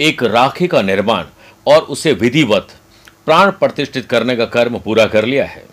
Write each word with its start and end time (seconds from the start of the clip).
एक 0.00 0.22
राखी 0.22 0.66
का 0.66 0.82
निर्माण 0.82 1.24
और 1.66 1.82
उसे 1.82 2.12
विधिवत, 2.12 2.68
प्राण 3.26 3.50
प्रतिष्ठित 3.50 4.06
करने 4.06 4.36
का 4.36 4.44
कर्म 4.46 4.78
पूरा 4.78 5.06
कर 5.06 5.24
लिया 5.24 5.46
है। 5.46 5.64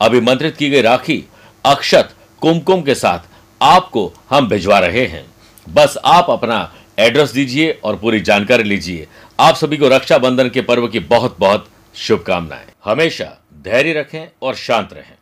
अभिमंत्रित 0.00 0.56
की 0.56 0.70
गई 0.70 0.80
राखी 0.80 1.24
अक्षत 1.64 2.14
कुमकुम 2.42 2.82
के 2.82 2.94
साथ 2.94 3.28
आपको 3.60 4.12
हम 4.30 4.48
भिजवा 4.48 4.78
रहे 4.78 5.06
हैं। 5.06 5.24
बस 5.66 5.98
आप 6.04 6.30
अपना 6.30 6.74
एड्रेस 6.98 7.30
दीजिए 7.30 7.70
और 7.84 7.96
पूरी 7.96 8.20
जानकारी 8.20 8.62
लीजिए। 8.62 9.06
आप 9.40 9.54
सभी 9.54 9.76
को 9.76 9.88
रक्षाबंधन 9.88 10.48
के 10.48 10.60
पर्व 10.60 10.88
की 10.88 10.98
बहुत 10.98 11.36
बहुत 11.38 11.68
शुभकामनाएँ। 11.94 12.66
हमेशा 12.84 13.36
धैर्य 13.62 13.92
रखें 13.92 14.26
और 14.42 14.54
शांत 14.54 14.92
रहें। 14.92 15.16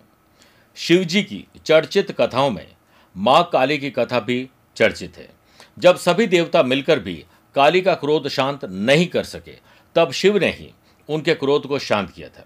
शिव 0.77 1.05
जी 1.05 1.23
की 1.23 1.45
चर्चित 1.67 2.13
कथाओं 2.21 2.51
में 2.51 2.67
माँ 3.17 3.51
काली 3.53 3.79
की 3.79 3.91
कथा 3.91 4.21
भी 4.21 4.49
चर्चित 4.77 5.17
है। 5.19 5.29
जब 5.79 5.97
सभी 5.97 6.27
देवता 6.27 6.63
मिलकर 6.63 6.99
भी 6.99 7.25
काली 7.57 7.81
का 7.81 7.95
क्रोध 7.95 8.29
शांत 8.29 8.65
नहीं 8.65 9.07
कर 9.07 9.25
सके। 9.25 9.53
तब 9.97 10.11
शिव 10.13 10.37
ने 10.39 10.51
ही 10.51 10.71
उनके 11.09 11.35
क्रोध 11.35 11.67
को 11.67 11.79
शांत 11.79 12.11
किया 12.11 12.29
था। 12.29 12.45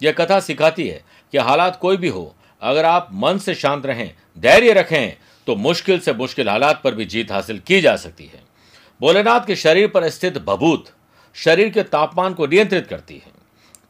यह 0.00 0.12
कथा 0.12 0.38
सिखाती 0.40 0.88
है 0.88 1.02
कि 1.32 1.38
हालात 1.38 1.78
कोई 1.80 1.96
भी 1.96 2.08
हो, 2.08 2.34
अगर 2.62 2.84
आप 2.84 3.08
मन 3.14 3.38
से 3.38 3.54
शांत 3.54 3.86
रहें, 3.86 4.14
धैर्य 4.36 4.72
रखें 4.72 5.16
तो 5.46 5.54
मुश्किल 5.56 5.98
से 6.00 6.12
मुश्किल 6.14 6.48
हालात 6.48 6.80
पर 6.84 6.94
भी 6.94 7.04
जीत 7.04 7.32
हासिल 7.32 7.58
की 7.58 7.80
जा 7.80 7.94
सकती 7.96 8.24
है। 8.24 8.42
भोलेनाथ 9.00 9.46
के 9.46 9.56
शरीर 9.56 9.88
पर 9.88 10.08
स्थित 10.08 10.38
भभूत 10.40 10.90
शरीर 11.36 11.68
के 11.68 11.82
तापमान 11.84 12.34
को 12.34 12.46
नियंत्रित 12.46 12.86
करती 12.86 13.14
है। 13.16 13.32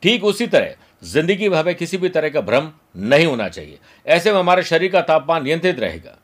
ठीक 0.02 0.24
उसी 0.24 0.46
तरह 0.46 0.74
ज़िंदगी 1.04 1.48
में 1.48 1.58
हमें 1.58 1.74
किसी 1.74 1.96
भी 1.96 2.08
तरह 2.08 2.28
का 2.28 2.40
भ्रम 2.40 2.70
नहीं 2.98 3.26
होना 3.26 3.48
चाहिए। 3.48 3.78
ऐसे 4.06 4.32
में 4.32 4.38
हमारे 4.38 4.62
शरीर 4.62 4.92
का 4.92 5.00
तापमान 5.02 5.44
नियंत्रित 5.44 5.80
रहेगा। 5.80 6.16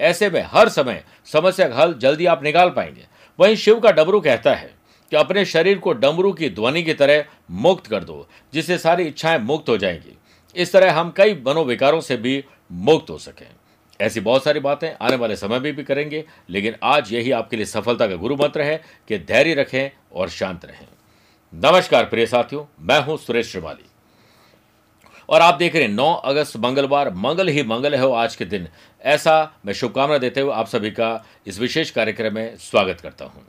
ऐसे 0.00 0.30
में 0.30 0.42
हर 0.44 0.68
समय 0.68 1.02
समस्या 1.32 1.68
का 1.68 1.76
हल 1.76 1.94
जल्दी 1.94 2.26
आप 2.26 2.42
निकाल 2.44 2.70
पाएँगे। 2.70 3.06
वहीं 3.40 3.56
शिव 3.56 3.80
का 3.80 3.90
डमरू 3.90 4.20
कहता 4.20 4.54
है 4.54 4.74
कि 5.10 5.16
अपने 5.16 5.44
शरीर 5.44 5.78
को 5.78 5.92
डमरू 5.92 6.32
की 6.32 6.50
ध्वनि 6.50 6.82
की 6.82 6.94
तरह 6.94 7.24
मुक्त 7.50 7.86
कर 7.86 8.04
दो, 8.04 8.28
जिससे 8.54 8.78
सारी 8.78 9.02
इच्छाएँ 9.02 9.38
मुक्त 9.38 9.68
हो 9.68 9.78
जाएँगी। 9.78 10.18
इस 10.56 10.72
तरह 10.72 10.92
हम 10.92 11.14
कई 11.16 11.34
मनोविकारों 11.34 12.00
से 12.00 12.16
भी 12.16 12.44
मुक्त 12.72 13.10
हो 13.10 13.18
सकें। 13.18 13.46
ऐसी 14.00 14.20
बहुत 14.20 14.44
सारी 14.44 14.60
बातें 14.60 14.94
आने 15.02 15.16
वाले 15.16 15.36
समय 15.36 15.48
में 15.48 15.62
भी 15.62 15.72
भी 15.72 15.84
करेंगे, 15.84 16.24
लेकिन 16.50 16.74
आज 16.82 17.12
यही 17.12 17.30
आपके 17.30 17.56
लिए 17.56 17.66
सफलता 17.66 18.06
का 18.06 18.14
गुरु 18.14 18.36
मंत्र 18.36 18.62
है 18.62 18.82
कि 19.08 19.18
धैर्य 19.18 19.54
रखें 19.54 19.90
और 20.12 20.28
शांत 20.28 20.64
रहें। 20.64 20.86
नमस्कार, 21.54 22.04
प्रिय 22.04 22.26
साथियों, 22.26 22.64
मैं 22.80 23.02
हूँ 23.02 23.18
सुरेश 23.18 23.52
श्रीमाली। 23.52 23.84
और 25.28 25.40
आप 25.40 25.54
देख 25.54 25.74
रहे 25.74 25.84
हैं 25.84 25.90
9 25.90 26.14
अगस्त, 26.14 26.56
मंगलवार, 26.56 27.14
मंगल 27.14 27.48
ही 27.48 27.62
मंगल 27.62 27.94
है 27.94 28.14
आज 28.14 28.36
के 28.36 28.44
दिन। 28.44 28.68
ऐसा 29.04 29.52
मैं 29.66 29.72
शुभकामना 29.72 30.16
देते 30.18 30.40
हुए 30.40 30.52
आप 30.52 30.66
सभी 30.66 30.90
का 30.90 31.24
इस 31.46 31.58
विशेष 31.60 31.90
कार्यक्रम 31.90 32.34
में 32.34 32.56
स्वागत 32.56 33.00
करता 33.00 33.24
हूँ। 33.24 33.44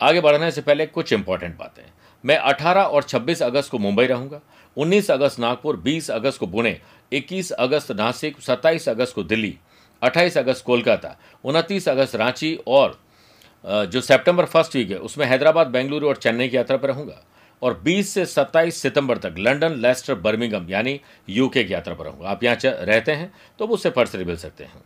आगे 0.00 0.20
बढ़ने 0.20 0.50
से 0.50 0.60
पहले 0.60 0.86
कुछ 0.86 1.12
इंपॉर्टेंट 1.12 1.56
बातें। 1.58 1.82
मैं 2.24 2.38
18 2.42 2.84
और 2.84 3.02
26 3.02 3.42
अगस्त 3.42 3.70
को 3.70 3.78
मुंबई 3.78 4.06
रहूँगा 4.06 4.40
19 4.76 5.10
अगस्त 5.10 5.40
नागपुर 5.40 5.76
20 5.82 6.10
अगस्त 6.10 6.40
को 6.40 6.46
पुणे 6.46 6.80
21 7.12 7.50
अगस्त 7.50 7.92
नासिक 7.92 8.40
27 8.40 8.88
अगस्त 8.88 9.14
को 9.14 9.22
दिल्ली 9.24 9.54
28 10.02 10.38
अगस्त 10.38 10.64
कोलकाता 10.64 11.16
29 11.44 11.88
अगस्त 11.88 12.16
रांची 12.16 12.58
और 12.66 12.98
जो 13.64 14.00
सितंबर 14.00 14.44
फ़र्स्ट 14.44 14.76
वीक 14.76 14.90
है, 14.90 14.98
उसमें 14.98 15.26
हैदराबाद, 15.26 15.66
बेंगलुरु 15.66 16.08
और 16.08 16.16
चेन्नई 16.16 16.48
की 16.48 16.56
यात्रा 16.56 16.76
पर 16.76 16.88
रहूँगा। 16.88 17.22
और 17.62 17.80
20 17.84 18.08
से 18.08 18.24
27 18.26 18.80
सितंबर 18.82 19.18
तक 19.18 19.34
लंदन 19.38 19.72
लेस्टर, 19.72 20.14
बर्मिंगम, 20.14 20.66
यानी 20.70 21.00
यूके 21.28 21.64
की 21.64 21.72
यात्रा 21.72 21.94
पर 21.94 22.04
रहूँगा। 22.04 22.28
आप 22.28 22.44
यहाँ 22.44 22.56
रहते 22.64 23.12
हैं 23.12 23.32
तो 23.58 23.66
मुझसे 23.66 23.90
पर्सनली 23.90 24.24
मिल 24.24 24.36
सकते 24.36 24.64
हैं। 24.64 24.82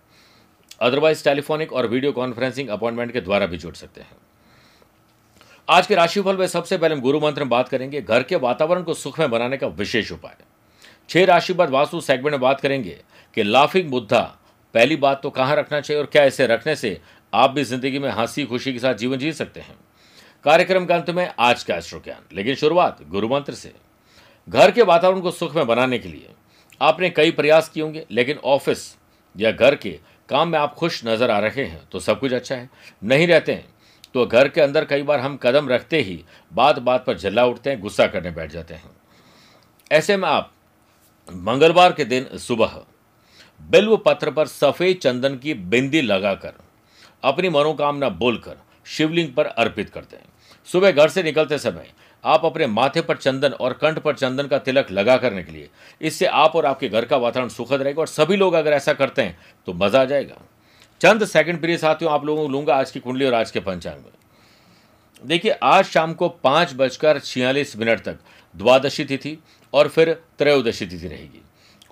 अदरवाइज़ 0.80 1.24
टेलीफोनिक 1.24 1.72
और 1.72 1.86
वीडियो 1.86 2.12
कॉन्फ्रेंसिंग 2.12 2.68
अपॉइंटमेंट 2.68 3.12
के 3.12 3.20
द्वारा 3.20 3.46
भी 3.46 3.56
जुड़ 3.56 3.74
सकते 3.74 4.00
हैं। 4.00 4.16
आज 5.68 5.86
के 5.86 5.94
राशिफल 5.94 6.36
में 6.36 6.46
सबसे 6.46 6.78
पहले 6.78 6.94
हम 6.94 7.00
गुरु 7.00 7.20
मंत्र 7.20 7.40
में 7.40 7.48
बात 7.48 7.68
करेंगे, 7.68 8.00
घर 8.00 8.22
के 8.22 8.36
वातावरण 8.36 8.82
को 8.82 8.94
सुख 8.94 9.18
में 9.20 9.30
बनाने 9.30 9.56
का 9.56 9.66
विशेष 9.66 10.12
उपाय। 10.12 10.36
छह 11.08 11.24
राशि 11.24 11.52
बाद 11.52 11.70
वास्तु 11.70 12.00
सेगमेंट 12.00 12.30
में 12.30 12.40
बात 12.40 12.60
करेंगे 12.60 13.00
कि 13.36 13.42
लाफिंग 13.42 13.90
मुद्दा, 13.90 14.20
पहली 14.74 14.96
बात 14.96 15.22
तो 15.22 15.30
कहाँ 15.30 15.56
रखना 15.56 15.80
चाहिए 15.80 16.00
और 16.02 16.06
क्या 16.06 16.24
इसे 16.24 16.46
रखने 16.46 16.76
से 16.76 17.00
आप 17.32 17.50
भी 17.50 17.64
ज़िंदगी 17.64 17.98
में 17.98 18.10
हँसी 18.10 18.44
खुशी 18.44 18.72
के 18.72 18.78
साथ 18.78 18.94
जीवन 18.94 19.18
जी 19.18 19.32
सकते 19.32 19.60
हैं। 19.60 19.76
कार्यक्रम 20.44 20.84
के 20.86 20.92
अंत 20.92 21.08
में 21.10 21.32
आज 21.38 21.62
का 21.64 21.74
एस्ट्रो 21.74 21.98
ज्ञान 22.04 22.22
लेकिन 22.32 22.54
शुरुआत 22.54 22.98
गुरु 23.08 23.28
मंत्र 23.28 23.54
से। 23.54 23.72
घर 24.48 24.70
के 24.70 24.82
वातावरण 24.82 25.20
को 25.20 25.30
सुख 25.30 25.54
में 25.56 25.66
बनाने 25.66 25.98
के 25.98 26.08
लिए 26.08 26.28
आपने 26.80 27.10
कई 27.10 27.30
प्रयास 27.30 27.68
किए 27.68 27.82
होंगे, 27.82 28.04
लेकिन 28.10 28.36
ऑफ़िस 28.36 28.96
या 29.34 29.50
घर 29.52 29.74
के 29.74 29.90
काम 30.28 30.48
में 30.48 30.58
आप 30.58 30.74
खुश 30.74 31.00
नज़र 31.06 31.30
आ 31.30 31.38
रहे 31.38 31.64
हैं 31.64 31.80
तो 31.92 32.00
सब 32.00 32.20
कुछ 32.20 32.32
अच्छा 32.32 32.54
है। 32.54 32.68
नहीं 33.02 33.26
रहते 33.26 33.52
हैं 33.52 33.68
तो 34.14 34.24
घर 34.26 34.48
के 34.48 34.60
अंदर 34.60 34.84
कई 34.84 35.02
बार 35.02 35.20
हम 35.20 35.36
कदम 35.36 35.68
रखते 35.68 36.00
ही 36.00 36.18
बात 36.52 36.78
बात 36.78 37.04
पर 37.06 37.18
झल्ला 37.18 37.44
उठते 37.44 37.70
हैं, 37.70 37.80
गुस्सा 37.80 38.06
करने 38.06 38.30
बैठ 38.30 38.50
जाते 38.52 38.74
हैं। 38.74 38.90
ऐसे 39.90 40.16
में 40.16 40.28
आप 40.28 40.50
मंगलवार 41.28 41.92
के 41.92 42.04
दिन 42.06 42.36
सुबह 42.38 42.80
बिल्व 43.60 43.96
पत्र 43.96 44.30
पर 44.30 44.46
सफ़ेद 44.46 44.96
चंदन 44.96 45.36
की 45.36 45.54
बिंदी 45.54 46.00
लगाकर 46.02 46.58
अपनी 47.24 47.48
मनोकामना 47.50 48.08
बोलकर 48.08 48.56
शिवलिंग 48.86 49.32
पर 49.34 49.46
अर्पित 49.46 49.90
करते 49.90 50.16
हैं। 50.16 50.24
सुबह 50.68 50.90
घर 50.92 51.08
से 51.08 51.22
निकलते 51.22 51.58
समय 51.58 51.90
आप 52.24 52.44
अपने 52.44 52.66
माथे 52.66 53.00
पर 53.00 53.16
चंदन 53.16 53.52
और 53.52 53.72
कंठ 53.72 53.98
पर 53.98 54.14
चंदन 54.14 54.46
का 54.46 54.58
तिलक 54.58 54.90
लगा 54.90 55.16
करने 55.16 55.42
के 55.42 55.52
लिए, 55.52 55.68
इससे 56.00 56.26
आप 56.26 56.56
और 56.56 56.66
आपके 56.66 56.88
घर 56.88 57.04
का 57.04 57.16
वातावरण 57.16 57.48
सुखद 57.50 57.82
रहेगा 57.82 58.00
और 58.00 58.06
सभी 58.08 58.36
लोग 58.36 58.54
अगर 58.54 58.72
ऐसा 58.72 58.92
करते 58.94 59.22
हैं 59.22 59.38
तो 59.66 59.72
मज़ा 59.74 60.00
आ 60.00 60.04
जाएगा। 60.04 60.36
चंद 61.00 61.24
सेकंड 61.26 61.60
प्रिय 61.60 61.76
साथियों, 61.78 62.12
आप 62.12 62.24
लोगों 62.24 62.42
को 62.42 62.48
लूँगा 62.48 62.74
आज 62.76 62.90
की 62.90 63.00
कुंडली 63.00 63.24
और 63.24 63.34
आज 63.34 63.50
के 63.50 63.60
पंचांग 63.60 63.96
में। 63.96 64.12
देखिए, 65.22 65.50
आज 65.52 65.84
शाम 65.84 66.12
को 66.14 66.28
पाँच 66.28 66.74
बजकर 66.74 67.18
छियालीस 67.20 67.76
मिनट 67.76 68.00
तक 68.00 68.18
द्वादशी 68.54 69.04
तिथि 69.04 69.36
और 69.72 69.88
फिर 69.88 70.12
त्रयोदशी 70.38 70.86
तिथि 70.86 71.08
रहेगी। 71.08 71.42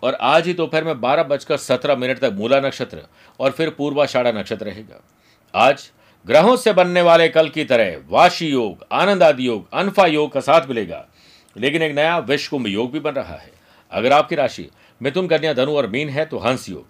और 0.03 0.15
आज 0.15 0.47
ही 0.47 0.55
दोपहर 0.55 0.84
में 0.84 1.00
बारह 1.00 1.22
बजकर 1.25 1.56
सत्रह 1.59 1.97
मिनट 1.97 2.19
तक 2.19 2.32
मूला 2.34 2.60
नक्षत्र 2.60 3.03
और 3.41 3.50
फिर 3.50 3.70
पूर्वाषाढ़ा 3.70 4.32
नक्षत्र 4.32 4.66
रहेगा। 4.66 5.00
आज 5.55 5.91
ग्रहों 6.27 6.56
से 6.56 6.73
बनने 6.73 7.03
वाले 7.03 7.29
कल 7.29 7.49
की 7.49 7.65
तरह 7.65 7.97
वाशी 8.09 8.49
योग, 8.49 8.87
आनंद 8.93 9.23
आदि 9.23 9.47
योग, 9.47 9.69
अनफा 9.73 10.06
योग 10.06 10.33
का 10.33 10.41
साथ 10.41 10.67
मिलेगा। 10.69 11.06
लेकिन 11.56 11.83
एक 11.83 11.95
नया 11.95 12.19
विश्व 12.19 12.51
कुंभ 12.51 12.67
योग 12.67 12.93
भी 12.93 13.01
बन 13.01 13.12
रहा 13.12 13.34
है। 13.34 13.51
अगर 13.91 14.12
आपकी 14.12 14.34
राशि 14.34 14.69
मिथुन, 15.03 15.27
कन्या, 15.27 15.53
धनु 15.53 15.77
और 15.77 15.87
मीन 15.87 16.09
है 16.09 16.25
तो 16.25 16.39
हंस 16.39 16.69
योग। 16.69 16.87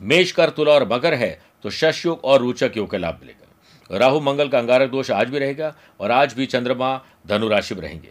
मेष, 0.00 0.32
कर, 0.32 0.50
तुला 0.50 0.72
और 0.72 0.88
मकर 0.92 1.14
है 1.14 1.40
तो 1.62 1.70
शश 1.70 2.06
योग 2.06 2.20
और 2.24 2.40
रोचक 2.40 2.72
योग 2.76 2.90
का 2.90 2.98
लाभ 2.98 3.18
मिलेगा। 3.20 3.98
राहु, 3.98 4.20
मंगल 4.20 4.48
का 4.48 4.58
अंगारक 4.58 4.90
दोष 4.90 5.10
आज 5.10 5.28
भी 5.28 5.38
रहेगा 5.38 5.74
और 6.00 6.10
आज 6.10 6.32
भी 6.32 6.46
चंद्रमा, 6.46 7.00
धनु 7.26 7.48
राशि 7.48 7.74
में 7.74 7.82
रहेंगे। 7.82 8.10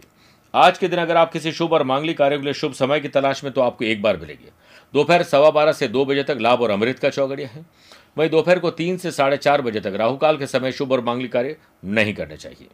आज 0.54 0.78
के 0.78 0.88
दिन 0.88 0.98
अगर 0.98 1.16
आप 1.16 1.32
किसी 1.32 1.52
शुभ 1.52 1.72
और 1.72 1.82
मांगलिक 1.82 2.18
कार्य 2.18 2.38
के 2.38 2.44
लिए 2.44 2.52
शुभ 2.52 2.72
समय 2.72 3.00
की 3.00 3.08
तलाश 3.08 3.44
में 3.44 3.52
तो 3.52 3.60
आपको 3.60 3.84
एक 3.84 4.02
बार 4.02 4.16
मिलेगी। 4.16 4.48
दोपहर 4.94 5.22
सवा 5.22 5.50
बारह 5.50 5.72
से 5.72 5.88
दो 5.88 6.04
बजे 6.04 6.22
तक 6.22 6.38
लाभ 6.40 6.60
और 6.62 6.70
अमृत 6.70 6.98
का 6.98 7.10
चौगड़िया 7.10 7.48
है। 7.48 7.64
वहीं 8.16 8.30
दोपहर 8.30 8.58
को 8.58 8.70
तीन 8.70 8.96
से 8.96 9.10
साढ़े 9.10 9.36
चार 9.36 9.62
बजे 9.62 9.80
तक 9.80 9.92
राहुकाल 9.96 10.36
के 10.36 10.46
समय 10.46 10.72
शुभ 10.72 10.92
और 10.92 11.00
मांगलिक 11.00 11.32
कार्य 11.32 11.56
नहीं 11.84 12.14
करने 12.14 12.36
चाहिए। 12.36 12.68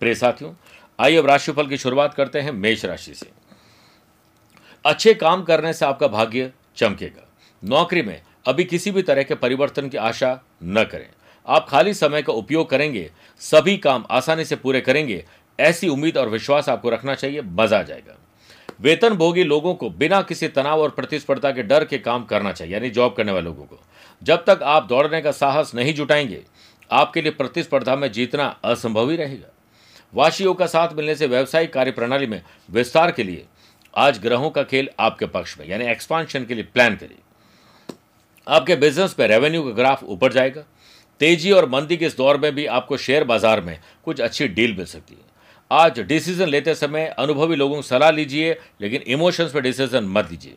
प्रिय 0.00 0.14
साथियों, 0.14 0.52
आइए 0.98 1.16
अब 1.16 1.26
राशिफल 1.26 1.66
की 1.66 1.76
शुरुआत 1.76 2.14
करते 2.14 2.40
हैं 2.40 2.52
मेष 2.52 2.84
राशि 2.84 3.14
से। 3.14 3.30
अच्छे 4.84 5.14
काम 5.14 5.42
करने 5.42 5.72
से 5.72 5.84
आपका 5.86 6.08
भाग्य 6.08 6.52
चमकेगा। 6.76 7.28
नौकरी 7.62 8.02
में 8.02 8.20
अभी 8.46 8.64
किसी 8.64 8.90
भी 8.90 9.02
तरह 9.02 9.22
के 9.22 9.34
परिवर्तन 9.34 9.88
की 9.88 9.96
आशा 9.96 10.38
न 10.64 10.84
करें। 10.84 11.08
आप 11.46 11.66
खाली 11.68 11.94
समय 11.94 12.22
का 12.22 12.32
उपयोग 12.32 12.68
करेंगे, 12.70 13.10
सभी 13.42 13.76
काम 13.76 14.04
आसानी 14.10 14.44
से 14.44 14.56
पूरे 14.56 14.80
करेंगे, 14.80 15.24
ऐसी 15.58 15.88
उम्मीद 15.88 16.16
और 16.16 16.28
विश्वास 16.28 16.68
आपको 16.68 16.90
रखना 16.90 17.14
चाहिए, 17.14 17.42
मज़ा 17.42 17.78
आ 17.78 17.82
जाएगा। 17.82 18.16
वेतन 18.80 19.14
भोगी 19.14 19.44
लोगों 19.44 19.74
को 19.74 19.90
बिना 19.90 20.20
किसी 20.22 20.48
तनाव 20.48 20.80
और 20.80 20.90
प्रतिस्पर्धा 20.90 21.50
के 21.50 21.62
डर 21.62 21.84
के 21.84 21.98
काम 21.98 22.24
करना 22.24 22.52
चाहिए, 22.52 22.74
यानी 22.74 22.90
जॉब 22.90 23.14
करने 23.14 23.32
वाले 23.32 23.44
लोगों 23.44 23.64
को। 23.64 23.78
जब 24.22 24.44
तक 24.44 24.62
आप 24.62 24.86
दौड़ने 24.86 25.20
का 25.22 25.32
साहस 25.32 25.74
नहीं 25.74 25.94
जुटाएँगे, 25.94 26.42
आपके 26.90 27.22
लिए 27.22 27.32
प्रतिस्पर्धा 27.32 27.96
में 27.96 28.10
जीतना 28.12 28.44
असंभव 28.64 29.10
ही 29.10 29.16
रहेगा। 29.16 29.52
वाशियों 30.14 30.54
का 30.54 30.66
साथ 30.66 30.92
मिलने 30.92 31.14
से 31.14 31.26
व्यवसायिक 31.26 31.72
कार्य 31.72 31.90
प्रणाली 31.90 32.26
में 32.26 32.42
विस्तार 32.68 33.10
के 33.10 33.22
लिए 33.22 33.44
आज 33.94 34.18
ग्रहों 34.18 34.50
का 34.50 34.62
खेल 34.62 34.88
आपके 35.00 35.26
पक्ष 35.26 35.58
में, 35.58 35.68
यानी 35.68 35.86
एक्सपांशन 35.86 36.44
के 36.44 36.54
लिए 36.54 36.64
प्लान 36.64 36.96
करिए 36.96 37.18
आपके 38.46 38.76
बिज़नेस 38.76 39.16
में 39.18 39.26
रेवेन्यू 39.28 39.62
का 39.62 39.70
ग्राफ 39.72 40.02
ऊपर 40.04 40.32
जाएगा। 40.32 40.62
तेज़ी 41.20 41.52
और 41.52 41.68
मंदी 41.68 41.96
के 41.96 42.06
इस 42.06 42.16
दौर 42.16 42.36
में 42.36 42.54
भी 42.54 42.66
आपको 42.68 42.96
शेयर 42.96 43.24
बाज़ार 43.24 43.60
में 43.60 43.78
कुछ 44.04 44.20
अच्छी 44.20 44.48
डील 44.48 44.76
मिल 44.76 44.86
सकती 44.86 45.14
है। 45.14 45.35
आज 45.70 45.98
डिसीज़न 46.00 46.46
लेते 46.46 46.74
समय 46.74 47.06
अनुभवी 47.18 47.56
लोगों 47.56 47.76
की 47.76 47.82
सलाह 47.82 48.10
लीजिए, 48.10 48.52
लेकिन 48.80 49.02
इमोशंस 49.04 49.52
पर 49.52 49.60
डिसीज़न 49.60 50.04
मत 50.06 50.30
लीजिए 50.30 50.54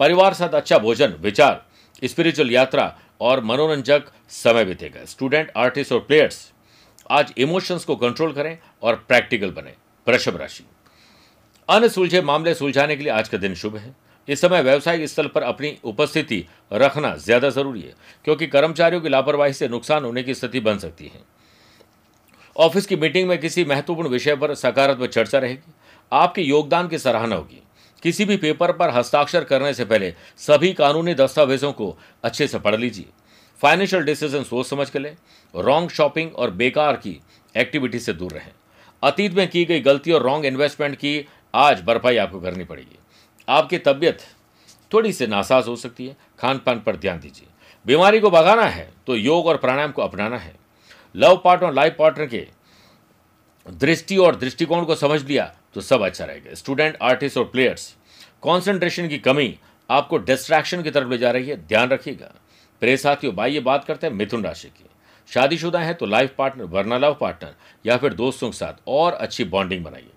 परिवार 0.00 0.34
साथ 0.34 0.54
अच्छा 0.54 0.78
भोजन, 0.78 1.14
विचार 1.20 1.64
स्पिरिचुअल 2.02 2.50
यात्रा 2.50 2.94
और 3.20 3.44
मनोरंजक 3.44 4.10
समय 4.32 4.64
बीतेगा। 4.64 5.04
स्टूडेंट 5.04 5.50
आर्टिस्ट 5.56 5.92
और 5.92 6.00
प्लेयर्स 6.00 6.50
आज 7.10 7.32
इमोशंस 7.38 7.84
को 7.84 7.96
कंट्रोल 7.96 8.32
करें 8.32 8.56
और 8.82 8.94
प्रैक्टिकल 9.08 9.50
बने। 9.52 9.74
वृषभ 10.06 10.36
राशि। 10.36 10.64
अन्य 11.68 11.88
सुलझे 11.88 12.20
मामले 12.22 12.54
सुलझाने 12.54 12.96
के 12.96 13.02
लिए 13.02 13.12
आज 13.12 13.28
का 13.28 13.38
दिन 13.38 13.54
शुभ 13.54 13.76
है। 13.76 13.94
इस 14.28 14.40
समय 14.40 14.62
व्यवसायिक 14.62 15.08
स्थल 15.08 15.26
पर 15.26 15.42
अपनी 15.44 15.76
उपस्थिति 15.84 16.44
रखना 16.72 17.14
ज़्यादा 17.16 17.50
ज़रूरी 17.50 17.80
है, 17.80 17.94
क्योंकि 18.24 18.46
कर्मचारियों 18.48 19.00
की 19.02 19.08
लापरवाही 19.08 19.52
से 19.52 19.68
नुकसान 19.68 20.04
होने 20.04 20.22
की 20.22 20.34
स्थिति 20.34 20.60
बन 20.60 20.78
सकती 20.78 21.04
है। 21.04 21.22
ऑफ़िस 22.60 22.86
की 22.86 22.96
मीटिंग 22.96 23.28
में 23.28 23.38
किसी 23.38 23.64
महत्वपूर्ण 23.64 24.08
विषय 24.08 24.36
पर 24.36 24.54
सकारात्मक 24.54 25.08
चर्चा 25.08 25.38
रहेगी। 25.38 25.72
आपके 26.12 26.42
योगदान 26.42 26.88
की 26.88 26.98
सराहना 26.98 27.36
होगी। 27.36 27.62
किसी 28.02 28.24
भी 28.24 28.36
पेपर 28.36 28.72
पर 28.72 28.90
हस्ताक्षर 28.90 29.44
करने 29.44 29.72
से 29.74 29.84
पहले 29.84 30.12
सभी 30.38 30.72
कानूनी 30.72 31.14
दस्तावेजों 31.14 31.72
को 31.72 31.98
अच्छे 32.24 32.46
से 32.46 32.58
पढ़ 32.58 32.76
लीजिए। 32.76 33.06
फाइनेंशियल 33.60 34.02
डिसीज़न 34.02 34.44
सोच 34.44 34.66
समझ 34.66 34.88
कर 34.90 35.00
लें। 35.00 35.16
रॉन्ग 35.54 35.90
शॉपिंग 35.90 36.34
और 36.34 36.50
बेकार 36.50 36.96
की 36.96 37.20
एक्टिविटी 37.54 37.98
से 37.98 38.12
दूर 38.12 38.32
रहें। 38.32 38.52
अतीत 39.02 39.34
में 39.34 39.48
की 39.48 39.64
गई 39.64 39.80
गलती 39.80 40.12
और 40.12 40.22
रॉन्ग 40.22 40.44
इन्वेस्टमेंट 40.44 40.96
की 40.96 41.26
आज 41.54 41.82
भरपाई 41.82 42.16
आपको 42.16 42.40
करनी 42.40 42.64
पड़ेगी। 42.64 42.98
आपकी 43.48 43.78
तबीयत 43.78 44.18
थोड़ी 44.94 45.12
सी 45.12 45.26
नासाज 45.26 45.68
हो 45.68 45.76
सकती 45.76 46.06
है। 46.06 46.16
खान 46.38 46.58
पान 46.58 46.80
पर 46.80 46.96
ध्यान 46.96 47.20
दीजिए। 47.20 47.46
बीमारी 47.86 48.20
को 48.20 48.30
भगाना 48.30 48.64
है 48.64 48.90
तो 49.06 49.16
योग 49.16 49.46
और 49.46 49.56
प्राणायाम 49.56 49.92
को 49.92 50.02
अपनाना 50.02 50.36
है। 50.36 50.59
लव 51.14 51.40
पार्टनर 51.44 51.68
और 51.68 51.74
लाइफ 51.74 51.96
पार्टनर 51.98 52.26
के 52.26 52.46
दृष्टि 53.66 54.16
और 54.16 54.36
दृष्टिकोण 54.36 54.84
को 54.84 54.94
समझ 54.94 55.22
लिया 55.24 55.54
तो 55.74 55.80
सब 55.80 56.02
अच्छा 56.02 56.24
रहेगा। 56.24 56.54
स्टूडेंट, 56.54 56.96
आर्टिस्ट 57.02 57.38
और 57.38 57.44
प्लेयर्स 57.44 57.94
कॉन्सेंट्रेशन 58.42 59.08
की 59.08 59.18
कमी 59.18 59.58
आपको 59.90 60.18
डिस्ट्रैक्शन 60.18 60.82
की 60.82 60.90
तरफ़ 60.90 61.08
ले 61.08 61.18
जा 61.18 61.30
रही 61.30 61.48
है। 61.48 61.56
ध्यान 61.66 61.88
रखिएगा। 61.88 62.32
प्रे 62.82 62.96
साथियों, 62.96 63.34
भाई, 63.34 63.52
ये 63.52 63.60
बात 63.60 63.84
करते 63.84 64.06
हैं 64.06 64.14
मिथुन 64.14 64.44
राशि 64.44 64.68
की। 64.68 64.84
शादीशुदा 65.28 65.78
है 65.78 65.94
तो 65.94 66.06
लाइफ 66.06 66.34
पार्टनर 66.38 66.64
वरना 66.64 66.98
लव 66.98 67.16
पार्टनर 67.20 67.54
या 67.86 67.96
फिर 67.96 68.14
दोस्तों 68.14 68.50
के 68.50 68.56
साथ 68.56 68.80
और 68.86 69.12
अच्छी 69.12 69.44
बॉन्डिंग 69.44 69.84
बनाइए। 69.84 70.10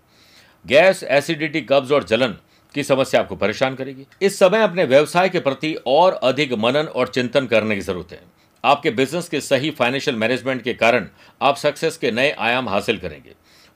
गैस 0.65 1.03
एसिडिटी 1.03 1.61
कब्ज 1.61 1.91
और 1.91 2.03
जलन 2.03 2.37
की 2.75 2.83
समस्या 2.83 3.21
आपको 3.21 3.35
परेशान 3.35 3.75
करेगी। 3.75 4.05
इस 4.21 4.39
समय 4.39 4.63
अपने 4.63 4.83
व्यवसाय 4.85 5.29
के 5.29 5.39
प्रति 5.39 5.73
और 5.87 6.13
अधिक 6.13 6.53
मनन 6.53 6.87
और 6.87 7.07
चिंतन 7.07 7.47
करने 7.47 7.75
की 7.75 7.81
ज़रूरत 7.81 8.11
है। 8.11 8.21
आपके 8.63 8.91
बिज़नेस 8.91 9.27
के 9.29 9.39
सही 9.41 9.69
फाइनेंशियल 9.71 10.17
मैनेजमेंट 10.17 10.61
के 10.61 10.73
कारण 10.73 11.07
आप 11.41 11.55
सक्सेस 11.55 11.97
के 11.97 12.11
नए 12.11 12.31
आयाम 12.31 12.69
हासिल 12.69 12.97
करेंगे। 12.97 13.33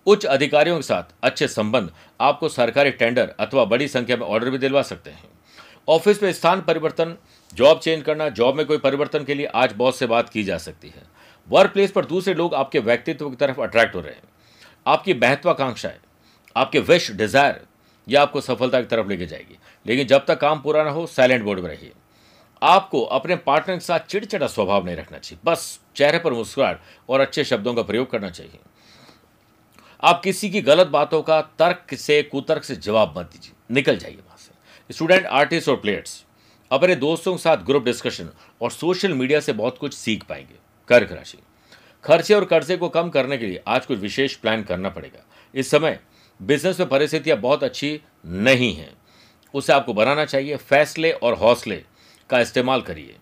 उच्च 0.07 0.25
अधिकारियों 0.25 0.75
के 0.75 0.83
साथ 0.83 1.13
अच्छे 1.23 1.47
संबंध 1.47 1.91
आपको 2.21 2.49
सरकारी 2.49 2.91
टेंडर 2.91 3.33
अथवा 3.39 3.65
बड़ी 3.65 3.87
संख्या 3.87 4.17
में 4.17 4.25
ऑर्डर 4.25 4.49
भी 4.49 4.57
दिलवा 4.57 4.81
सकते 4.81 5.09
हैं। 5.09 5.29
ऑफ़िस 5.87 6.23
में 6.23 6.31
स्थान 6.33 6.61
परिवर्तन 6.61 7.15
जॉब 7.53 7.79
चेंज 7.79 8.03
करना 8.03 8.29
जॉब 8.29 8.55
में 8.55 8.65
कोई 8.65 8.77
परिवर्तन 8.77 9.23
के 9.23 9.33
लिए 9.33 9.45
आज 9.45 9.73
बहुत 9.73 9.97
से 9.97 10.07
बात 10.07 10.29
की 10.29 10.43
जा 10.43 10.57
सकती 10.57 10.87
है। 10.87 11.03
वर्क 11.49 11.71
प्लेस 11.73 11.91
पर 11.91 12.05
दूसरे 12.05 12.33
लोग 12.33 12.53
आपके 12.55 12.79
व्यक्तित्व 12.79 13.29
की 13.29 13.35
तरफ़ 13.35 13.61
अट्रैक्ट 13.61 13.95
हो 13.95 14.01
रहे 14.01 14.13
हैं। 14.13 14.23
आपकी 14.85 15.13
महत्वाकांक्षाएँ 15.13 15.99
आपके 16.55 16.79
विश 16.79 17.11
डिज़ायर 17.11 17.61
यह 18.07 18.21
आपको 18.21 18.41
सफलता 18.41 18.81
की 18.81 18.87
तरफ़ 18.87 19.07
लेके 19.07 19.25
जाएगी। 19.25 19.57
लेकिन 19.85 20.07
जब 20.07 20.25
तक 20.25 20.39
काम 20.39 20.59
पूरा 20.59 20.83
ना 20.83 20.89
हो 20.89 21.05
साइलेंट 21.07 21.43
बोर्ड 21.43 21.59
में 21.59 21.69
रहिए। 21.69 21.91
आपको 22.63 23.01
अपने 23.01 23.35
पार्टनर 23.35 23.75
के 23.75 23.85
साथ 23.85 23.99
चिड़चिड़ा 23.99 24.47
स्वभाव 24.47 24.85
नहीं 24.85 24.95
रखना 24.95 25.17
चाहिए। 25.17 25.51
बस 25.51 25.79
चेहरे 25.95 26.19
पर 26.19 26.33
मुस्कुराहट 26.33 26.79
और 27.09 27.19
अच्छे 27.19 27.43
शब्दों 27.43 27.73
का 27.73 27.81
प्रयोग 27.81 28.11
करना 28.11 28.29
चाहिए। 28.29 28.59
आप 30.03 30.21
किसी 30.23 30.49
की 30.49 30.61
गलत 30.61 30.87
बातों 30.87 31.21
का 31.21 31.41
तर्क 31.41 31.95
से, 31.95 32.23
कुतर्क 32.23 32.63
से 32.63 32.75
जवाब 32.75 33.17
मत 33.17 33.25
दीजिए। 33.25 33.53
निकल 33.71 33.97
जाइए 33.97 34.15
वहाँ 34.15 34.37
से। 34.37 34.93
स्टूडेंट 34.93 35.25
आर्टिस्ट 35.25 35.69
और 35.69 35.75
प्लेयर्स 35.75 36.25
अपने 36.71 36.95
दोस्तों 36.95 37.31
के 37.31 37.37
साथ 37.37 37.57
ग्रुप 37.57 37.83
डिस्कशन 37.83 38.29
और 38.61 38.71
सोशल 38.71 39.13
मीडिया 39.13 39.39
से 39.39 39.53
बहुत 39.53 39.77
कुछ 39.77 39.93
सीख 39.93 40.23
पाएँगे। 40.23 40.55
कर्क 40.87 41.11
राशि। 41.11 41.37
खर्चे 42.03 42.33
और 42.33 42.45
कर्जे 42.45 42.77
को 42.77 42.89
कम 42.89 43.09
करने 43.09 43.37
के 43.37 43.45
लिए 43.45 43.63
आज 43.67 43.85
कुछ 43.85 43.99
विशेष 43.99 44.35
प्लान 44.35 44.63
करना 44.63 44.89
पड़ेगा। 44.89 45.25
इस 45.55 45.71
समय 45.71 45.99
बिज़नेस 46.41 46.79
में 46.79 46.89
परिस्थितियाँ 46.89 47.37
बहुत 47.37 47.63
अच्छी 47.63 48.01
नहीं 48.25 48.75
हैं। 48.75 48.97
उसे 49.53 49.73
आपको 49.73 49.93
बनाना 49.93 50.25
चाहिए। 50.25 50.57
फैसले 50.57 51.11
और 51.11 51.33
हौसले 51.33 51.83
का 52.29 52.39
इस्तेमाल 52.39 52.81
करिए। 52.81 53.15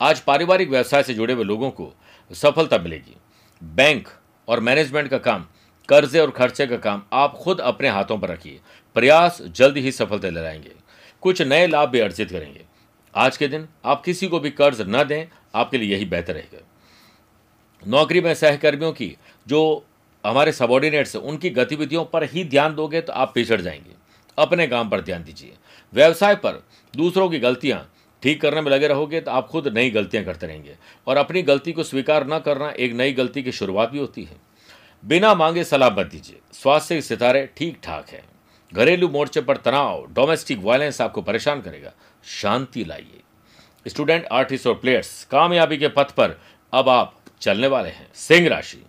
आज 0.00 0.20
पारिवारिक 0.20 0.70
व्यवसाय 0.70 1.02
से 1.02 1.14
जुड़े 1.14 1.34
हुए 1.34 1.44
लोगों 1.44 1.70
को 1.70 1.92
सफलता 2.30 2.78
मिलेगी। 2.78 3.16
बैंक 3.62 4.08
और 4.48 4.60
मैनेजमेंट 4.60 5.08
का 5.08 5.18
काम, 5.18 5.46
कर्जे 5.88 6.20
और 6.20 6.30
खर्चे 6.30 6.66
का 6.66 6.76
काम 6.76 7.02
आप 7.12 7.34
खुद 7.34 7.60
अपने 7.60 7.88
हाथों 7.88 8.18
पर 8.18 8.28
रखिए। 8.28 8.60
प्रयास 8.94 9.42
जल्द 9.42 9.76
ही 9.76 9.92
सफलता 9.92 10.30
लाएँगे 10.30 10.72
कुछ 11.20 11.42
नए 11.42 11.66
लाभ 11.66 11.88
भी 11.88 12.00
अर्जित 12.00 12.30
करेंगे। 12.30 12.64
आज 13.14 13.36
के 13.36 13.48
दिन 13.48 13.68
आप 13.84 14.02
किसी 14.04 14.28
को 14.28 14.40
भी 14.40 14.50
कर्ज 14.50 14.80
न 14.80 15.04
दें, 15.04 15.26
आपके 15.54 15.78
लिए 15.78 15.94
यही 15.94 16.04
बेहतर 16.04 16.34
रहेगा। 16.34 16.62
नौकरी 17.86 18.20
में 18.20 18.34
सहकर्मियों 18.34 18.92
की, 18.92 19.16
जो 19.48 19.84
हमारे 20.26 20.52
सबॉर्डिनेट्स 20.52 21.16
हैं, 21.16 21.22
उनकी 21.22 21.50
गतिविधियों 21.50 22.04
पर 22.04 22.24
ही 22.24 22.44
ध्यान 22.44 22.74
दोगे 22.74 23.00
तो 23.00 23.12
आप 23.12 23.32
पिछड़ 23.34 23.60
जाएँगे। 23.60 23.94
अपने 24.38 24.66
काम 24.66 24.88
पर 24.88 25.00
ध्यान 25.00 25.24
दीजिए। 25.24 25.54
व्यवसाय 25.94 26.34
पर 26.34 26.62
दूसरों 26.96 27.28
की 27.30 27.38
गलतियाँ 27.38 27.92
ठीक 28.26 28.40
करने 28.40 28.60
में 28.60 28.70
लगे 28.70 28.86
रहोगे 28.88 29.20
तो 29.20 29.30
आप 29.30 29.48
खुद 29.48 29.68
नई 29.68 29.90
गलतियाँ 29.90 30.24
करते 30.24 30.46
रहेंगे। 30.46 30.76
और 31.06 31.16
अपनी 31.16 31.42
गलती 31.42 31.72
को 31.72 31.82
स्वीकार 31.82 32.26
न 32.26 32.38
करना 32.38 32.70
एक 32.70 32.92
नई 32.92 33.12
गलती 33.12 33.42
की 33.42 33.52
शुरुआत 33.52 33.90
भी 33.90 33.98
होती 33.98 34.24
है। 34.24 34.36
बिना 35.04 35.34
मांगे 35.34 35.64
सलाह 35.64 35.90
मत 35.90 36.06
दीजिए। 36.06 36.38
स्वास्थ्य 36.52 36.94
के 36.94 37.02
सितारे 37.02 37.48
ठीक 37.56 37.78
ठाक 37.82 38.08
है। 38.08 38.22
घरेलू 38.72 39.08
मोर्चे 39.08 39.40
पर 39.40 39.56
तनाव, 39.56 40.06
डोमेस्टिक 40.10 40.58
वायलेंस 40.58 41.00
आपको 41.00 41.22
परेशान 41.22 41.60
करेगा। 41.60 41.92
शांति 42.24 42.84
लाइए। 42.84 43.20
स्टूडेंट, 43.86 44.26
आर्टिस्ट 44.26 44.66
और 44.66 44.74
प्लेयर्स, 44.74 45.24
कामयाबी 45.24 45.76
के 45.76 45.88
पथ 45.88 46.10
पर 46.10 46.38
अब 46.72 46.88
आप 46.88 47.14
चलने 47.40 47.66
वाले 47.66 47.88
हैं। 47.88 48.08
सिंह 48.14 48.48
राशि। 48.48 48.84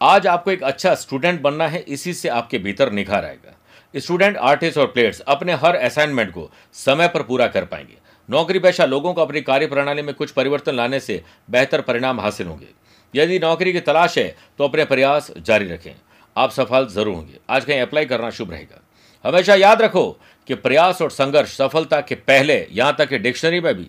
आज 0.00 0.26
आपको 0.26 0.50
एक 0.50 0.62
अच्छा 0.62 0.94
स्टूडेंट 0.94 1.40
बनना 1.40 1.68
है, 1.68 1.84
इसी 1.88 2.14
से 2.14 2.28
आपके 2.28 2.58
भीतर 2.58 2.92
निखार 2.92 3.24
आएगा। 3.24 3.56
स्टूडेंट, 3.94 4.36
आर्टिस्ट 4.36 4.78
और 4.78 4.86
प्लेयर्स, 4.86 5.20
अपने 5.20 5.52
हर 5.52 5.76
असाइनमेंट 5.76 6.30
को 6.30 6.50
समय 6.72 7.08
पर 7.08 7.22
पूरा 7.22 7.46
कर 7.46 7.64
पाएँगे। 7.64 7.98
नौकरी 8.30 8.58
पेशा 8.58 8.84
लोगों 8.84 9.12
को 9.14 9.22
अपनी 9.22 9.40
कार्य 9.40 9.66
प्रणाली 9.66 10.02
में 10.02 10.14
कुछ 10.14 10.30
परिवर्तन 10.30 10.74
लाने 10.74 11.00
से 11.00 11.22
बेहतर 11.50 11.80
परिणाम 11.80 12.20
हासिल 12.20 12.46
होंगे। 12.46 12.68
यदि 13.14 13.38
नौकरी 13.38 13.72
की 13.72 13.80
तलाश 13.80 14.18
है 14.18 14.34
तो 14.58 14.64
अपने 14.64 14.84
प्रयास 14.84 15.30
जारी 15.38 15.68
रखें। 15.68 15.92
आप 16.36 16.50
सफल 16.50 16.86
ज़रूर 16.88 17.14
होंगे। 17.14 17.38
आज 17.50 17.64
कहीं 17.64 17.80
अप्लाई 17.80 18.04
करना 18.04 18.30
शुभ 18.30 18.50
रहेगा। 18.50 18.82
हमेशा 19.24 19.54
याद 19.54 19.82
रखो 19.82 20.10
कि 20.48 20.54
प्रयास 20.56 21.02
और 21.02 21.10
संघर्ष 21.10 21.56
सफलता 21.56 22.00
के 22.00 22.14
पहले, 22.14 22.66
यहाँ 22.72 22.94
तक 22.98 23.08
कि 23.08 23.18
डिक्शनरी 23.18 23.60
में 23.60 23.74
भी। 23.74 23.86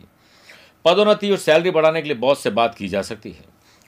पदोन्नति 0.85 1.31
और 1.31 1.37
सैलरी 1.37 1.71
बढ़ाने 1.71 2.01
के 2.01 2.07
लिए 2.07 2.17
बहुत 2.17 2.39
से 2.39 2.49
बात 2.49 2.75
की 2.75 2.87
जा 2.87 3.01
सकती 3.01 3.31
है। 3.31 3.45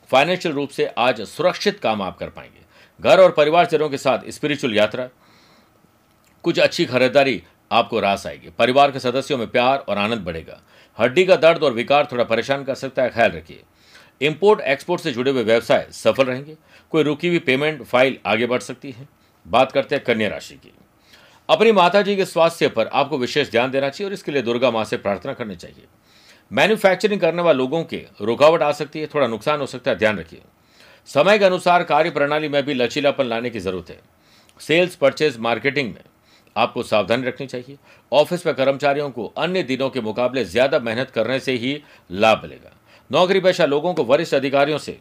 फाइनेंशियल 0.10 0.56
रूप 0.56 0.70
से 0.70 0.86
आज 0.88 1.22
सुरक्षित 1.22 1.80
काम 1.80 2.02
आप 2.02 2.18
कर 2.18 2.30
पाएँगे। 2.30 2.62
घर 3.00 3.20
और 3.20 3.32
परिवारजनों 3.32 3.90
के 3.90 3.98
साथ 3.98 4.30
स्पिरिचुअल 4.30 4.76
यात्रा। 4.76 5.10
कुछ 6.44 6.60
अच्छी 6.60 6.86
खरीदारी 6.86 7.42
आपको 7.74 8.00
रास 8.00 8.26
आएगी। 8.28 8.50
परिवार 8.50 8.92
के 8.92 9.00
सदस्यों 9.00 9.38
में 9.38 9.48
प्यार 9.48 9.78
और 9.80 9.98
आनंद 9.98 10.22
बढ़ेगा। 10.22 10.62
हड्डी 10.98 11.26
का 11.26 11.36
दर्द 11.36 11.64
और 11.64 11.74
विकार 11.74 12.08
थोड़ा 12.12 12.24
परेशान 12.24 12.64
कर 12.64 12.76
सकता 12.76 13.04
है, 13.04 13.10
ख्याल 13.10 13.32
रखिए। 13.32 13.64
इंपोर्ट 14.22 14.62
एक्सपोर्ट 14.62 15.02
से 15.02 15.12
जुड़े 15.12 15.32
हुए 15.32 15.44
व्यवसाय 15.44 15.88
सफल 15.92 16.24
रहेंगे। 16.24 16.56
कोई 16.92 17.04
रुकी 17.04 17.28
हुई 17.28 17.40
पेमेंट 17.40 17.84
फ़ाइल 17.84 18.18
आगे 18.26 18.46
बढ़ 18.46 18.60
सकती 18.60 18.92
है। 18.92 19.08
बात 19.46 19.72
करते 19.72 19.96
हैं 19.96 20.04
कन्या 20.04 20.28
राशि 20.30 20.56
की। 20.56 20.72
अपनी 21.50 21.72
माता 21.72 22.02
जी 22.02 22.16
के 22.16 22.26
स्वास्थ्य 22.26 22.68
पर 22.68 22.88
आपको 22.88 23.18
विशेष 23.18 23.52
ध्यान 23.52 23.72
देना 23.72 23.90
चाहिए 23.90 24.08
और 24.08 24.14
इसके 24.14 24.32
लिए 24.32 24.42
दुर्गा 24.42 24.72
माँ 24.72 24.84
से 24.86 24.98
प्रार्थना 24.98 25.34
करनी 25.34 25.56
चाहिए। 25.56 25.86
मैन्युफैक्चरिंग 26.52 27.22
करने 27.22 27.42
वाले 27.42 27.58
लोगों 27.58 27.84
के 27.84 28.06
रुकावट 28.22 28.62
आ 28.62 28.72
सकती 28.72 29.00
है, 29.00 29.08
थोड़ा 29.08 29.28
नुकसान 29.28 29.60
हो 29.60 29.66
सकता 29.66 29.92
है, 29.92 29.98
ध्यान 29.98 30.20
रखिए। 30.20 30.42
समय 31.06 31.40
के 31.40 31.46
अनुसार 31.46 31.84
कार्य 31.84 32.10
प्रणाली 32.10 32.48
में 32.50 32.64
भी 32.64 32.74
लचीलापन 32.74 33.26
लाने 33.26 33.50
की 33.50 33.60
ज़रूरत 33.60 33.90
है। 33.90 34.00
सेल्स, 34.60 34.96
परचेज, 34.96 35.38
मार्केटिंग 35.38 35.94
में 35.94 36.02
आपको 36.56 36.84
सावधानी 36.84 37.28
रखनी 37.28 37.48
चाहिए। 37.48 37.78
ऑफ़िस 38.12 38.46
में 38.46 38.54
कर्मचारियों 38.56 39.10
को 39.10 39.26
अन्य 39.38 39.64
दिनों 39.64 39.90
के 39.90 40.02
मुकाबले 40.02 40.46
ज़्यादा 40.46 40.80
मेहनत 40.80 41.10
करने 41.10 41.40
से 41.40 41.54
ही 41.54 41.82
लाभ 42.12 42.42
मिलेगा। 42.44 42.72
नौकरी 43.12 43.40
पेशा 43.40 43.66
लोगों 43.66 43.94
को 43.94 44.04
वरिष्ठ 44.04 44.34
अधिकारियों 44.34 44.78
से 44.78 45.00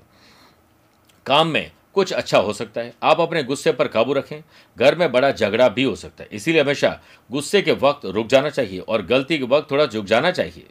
काम 1.26 1.48
में 1.48 1.70
कुछ 1.94 2.12
अच्छा 2.12 2.38
हो 2.38 2.52
सकता 2.52 2.80
है। 2.80 2.94
आप 3.02 3.20
अपने 3.20 3.42
गुस्से 3.42 3.72
पर 3.72 3.88
काबू 3.88 4.12
रखें। 4.12 4.42
घर 4.76 4.94
में 4.94 5.10
बड़ा 5.12 5.30
झगड़ा 5.30 5.68
भी 5.68 5.82
हो 5.82 5.94
सकता 5.96 6.22
है। 6.24 6.28
इसीलिए 6.32 6.62
हमेशा 6.62 6.98
गुस्से 7.30 7.62
के 7.62 7.72
वक्त 7.72 8.06
रुक 8.06 8.26
जाना 8.26 8.50
चाहिए 8.50 8.78
और 8.80 9.02
गलती 9.02 9.38
के 9.38 9.44
वक्त 9.44 9.70
थोड़ा 9.70 9.86
झुक 9.86 10.04
जाना 10.04 10.30
चाहिए। 10.30 10.66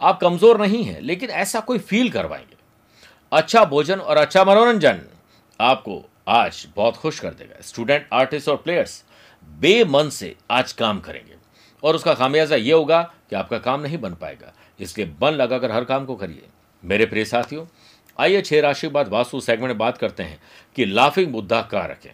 आप 0.00 0.18
कमज़ोर 0.20 0.60
नहीं 0.60 0.82
हैं, 0.84 1.00
लेकिन 1.00 1.30
ऐसा 1.30 1.60
कोई 1.60 1.78
फील 1.78 2.10
करवाएँगे। 2.10 2.56
अच्छा 3.32 3.64
भोजन 3.64 3.98
और 3.98 4.16
अच्छा 4.16 4.44
मनोरंजन 4.44 5.00
आपको 5.60 6.04
आज 6.28 6.68
बहुत 6.76 6.96
खुश 6.96 7.20
कर 7.20 7.30
देगा। 7.30 7.56
स्टूडेंट 7.60 8.08
आर्टिस्ट 8.12 8.48
और 8.48 8.56
प्लेयर्स 8.56 9.04
बेमन 9.44 10.08
से 10.08 10.36
आज 10.50 10.72
काम 10.72 11.00
करेंगे। 11.00 11.34
और 11.82 11.94
उसका 11.94 12.14
खामियाजा 12.14 12.56
ये 12.56 12.72
होगा 12.72 13.14
कि 13.30 13.36
आपका 13.36 13.58
काम 13.58 13.80
नहीं 13.80 13.98
बन 13.98 14.14
पाएगा। 14.14 14.52
इसलिए 14.80 15.06
मन 15.22 15.30
लगाकर 15.30 15.72
हर 15.72 15.84
काम 15.84 16.04
को 16.04 16.16
करिए। 16.16 16.42
मेरे 16.84 17.06
प्रिय 17.06 17.24
साथियों, 17.24 17.66
आइए 18.18 18.42
छह 18.42 18.60
राशि 18.60 18.88
बाद 18.88 19.08
वास्तु 19.08 19.40
सेगमेंट 19.40 19.76
बात 19.76 19.98
करते 19.98 20.22
हैं 20.22 20.40
कि 20.76 20.84
लाफिंग 20.84 21.32
बुद्धा 21.32 21.62
कहाँ 21.62 21.88
रखें। 21.88 22.10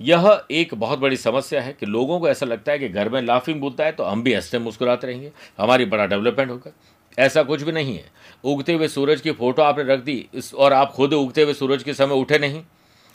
यह 0.00 0.44
एक 0.50 0.74
बहुत 0.74 0.98
बड़ी 0.98 1.16
समस्या 1.16 1.62
है 1.62 1.72
कि 1.72 1.86
लोगों 1.86 2.20
को 2.20 2.28
ऐसा 2.28 2.46
लगता 2.46 2.72
है 2.72 2.78
कि 2.78 2.88
घर 2.88 3.08
में 3.08 3.22
लाफिंग 3.22 3.60
बुद्धा 3.60 3.84
है 3.84 3.92
तो 3.92 4.04
हम 4.04 4.22
भी 4.22 4.34
हँसते 4.34 4.58
मुस्कुराते 4.58 5.06
रहेंगे। 5.06 5.32
हमारी 5.58 5.84
बड़ा 5.84 6.06
डेवलपमेंट 6.06 6.50
होगा। 6.50 6.72
ऐसा 7.18 7.42
कुछ 7.42 7.62
भी 7.62 7.72
नहीं 7.72 7.96
है। 7.96 8.10
उगते 8.44 8.72
हुए 8.72 8.88
सूरज 8.88 9.20
की 9.20 9.32
फ़ोटो 9.32 9.62
आपने 9.62 9.84
रख 9.84 10.00
दी 10.00 10.28
और 10.58 10.72
आप 10.72 10.92
खुद 10.92 11.14
उगते 11.14 11.42
हुए 11.42 11.54
सूरज 11.54 11.82
के 11.82 11.94
समय 11.94 12.14
उठे 12.14 12.38
नहीं। 12.38 12.62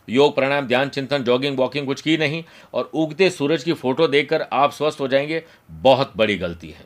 योग, 0.09 0.35
प्राणायाम, 0.35 0.67
ध्यान, 0.67 0.89
चिंतन 0.89 1.17
जॉगिंग 1.17 1.57
वॉकिंग 1.57 1.85
कुछ 1.85 2.01
की 2.01 2.17
नहीं 2.17 2.43
और 2.73 2.91
उगते 2.93 3.29
सूरज 3.29 3.63
की 3.63 3.73
फ़ोटो 3.73 4.07
देखकर 4.07 4.41
आप 4.53 4.71
स्वस्थ 4.71 4.99
हो 4.99 5.07
जाएँगे। 5.07 5.43
बहुत 5.71 6.13
बड़ी 6.17 6.37
गलती 6.37 6.69
है। 6.69 6.85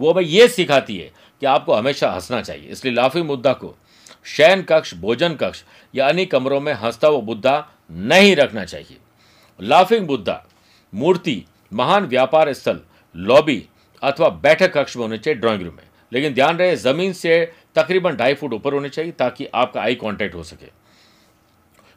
वो 0.00 0.12
हमें 0.12 0.22
ये 0.22 0.48
सिखाती 0.48 0.96
है 0.96 1.12
कि 1.40 1.46
आपको 1.46 1.74
हमेशा 1.74 2.10
हंसना 2.10 2.42
चाहिए। 2.42 2.68
इसलिए 2.68 2.94
लाफिंग 2.94 3.26
मुद्दा 3.26 3.52
को 3.52 3.76
शयन 4.24 4.62
कक्ष, 4.62 4.94
भोजन 4.94 5.34
कक्ष 5.34 5.64
या 5.94 6.08
अन्य 6.08 6.24
कमरों 6.24 6.60
में 6.60 6.72
हंसता 6.72 7.08
हुआ 7.08 7.20
बुद्धा 7.20 7.70
नहीं 7.90 8.36
रखना 8.36 8.64
चाहिए। 8.64 8.96
लाफिंग 9.62 10.06
बुद्धा 10.06 10.46
मूर्ति, 10.94 11.44
महान 11.72 12.04
व्यापार 12.04 12.52
स्थल 12.52 12.80
लॉबी 13.16 13.68
अथवा 14.02 14.28
बैठक 14.28 14.72
कक्ष 14.72 14.96
में 14.96 15.02
होने 15.02 15.18
चाहिए 15.18 15.40
ड्राइंग 15.40 15.62
रूम 15.62 15.74
में। 15.74 15.84
लेकिन 16.12 16.34
ध्यान 16.34 16.56
रहे, 16.56 16.76
ज़मीन 16.76 17.12
से 17.12 17.52
तकरीबन 17.74 18.16
ढाई 18.16 18.34
फुट 18.34 18.52
ऊपर 18.52 18.72
होने 18.72 18.88
चाहिए 18.88 19.12
ताकि 19.12 19.46
आपका 19.54 19.80
आई 19.80 19.94
कांटेक्ट 19.94 20.34
हो 20.34 20.42
सके। 20.42 20.81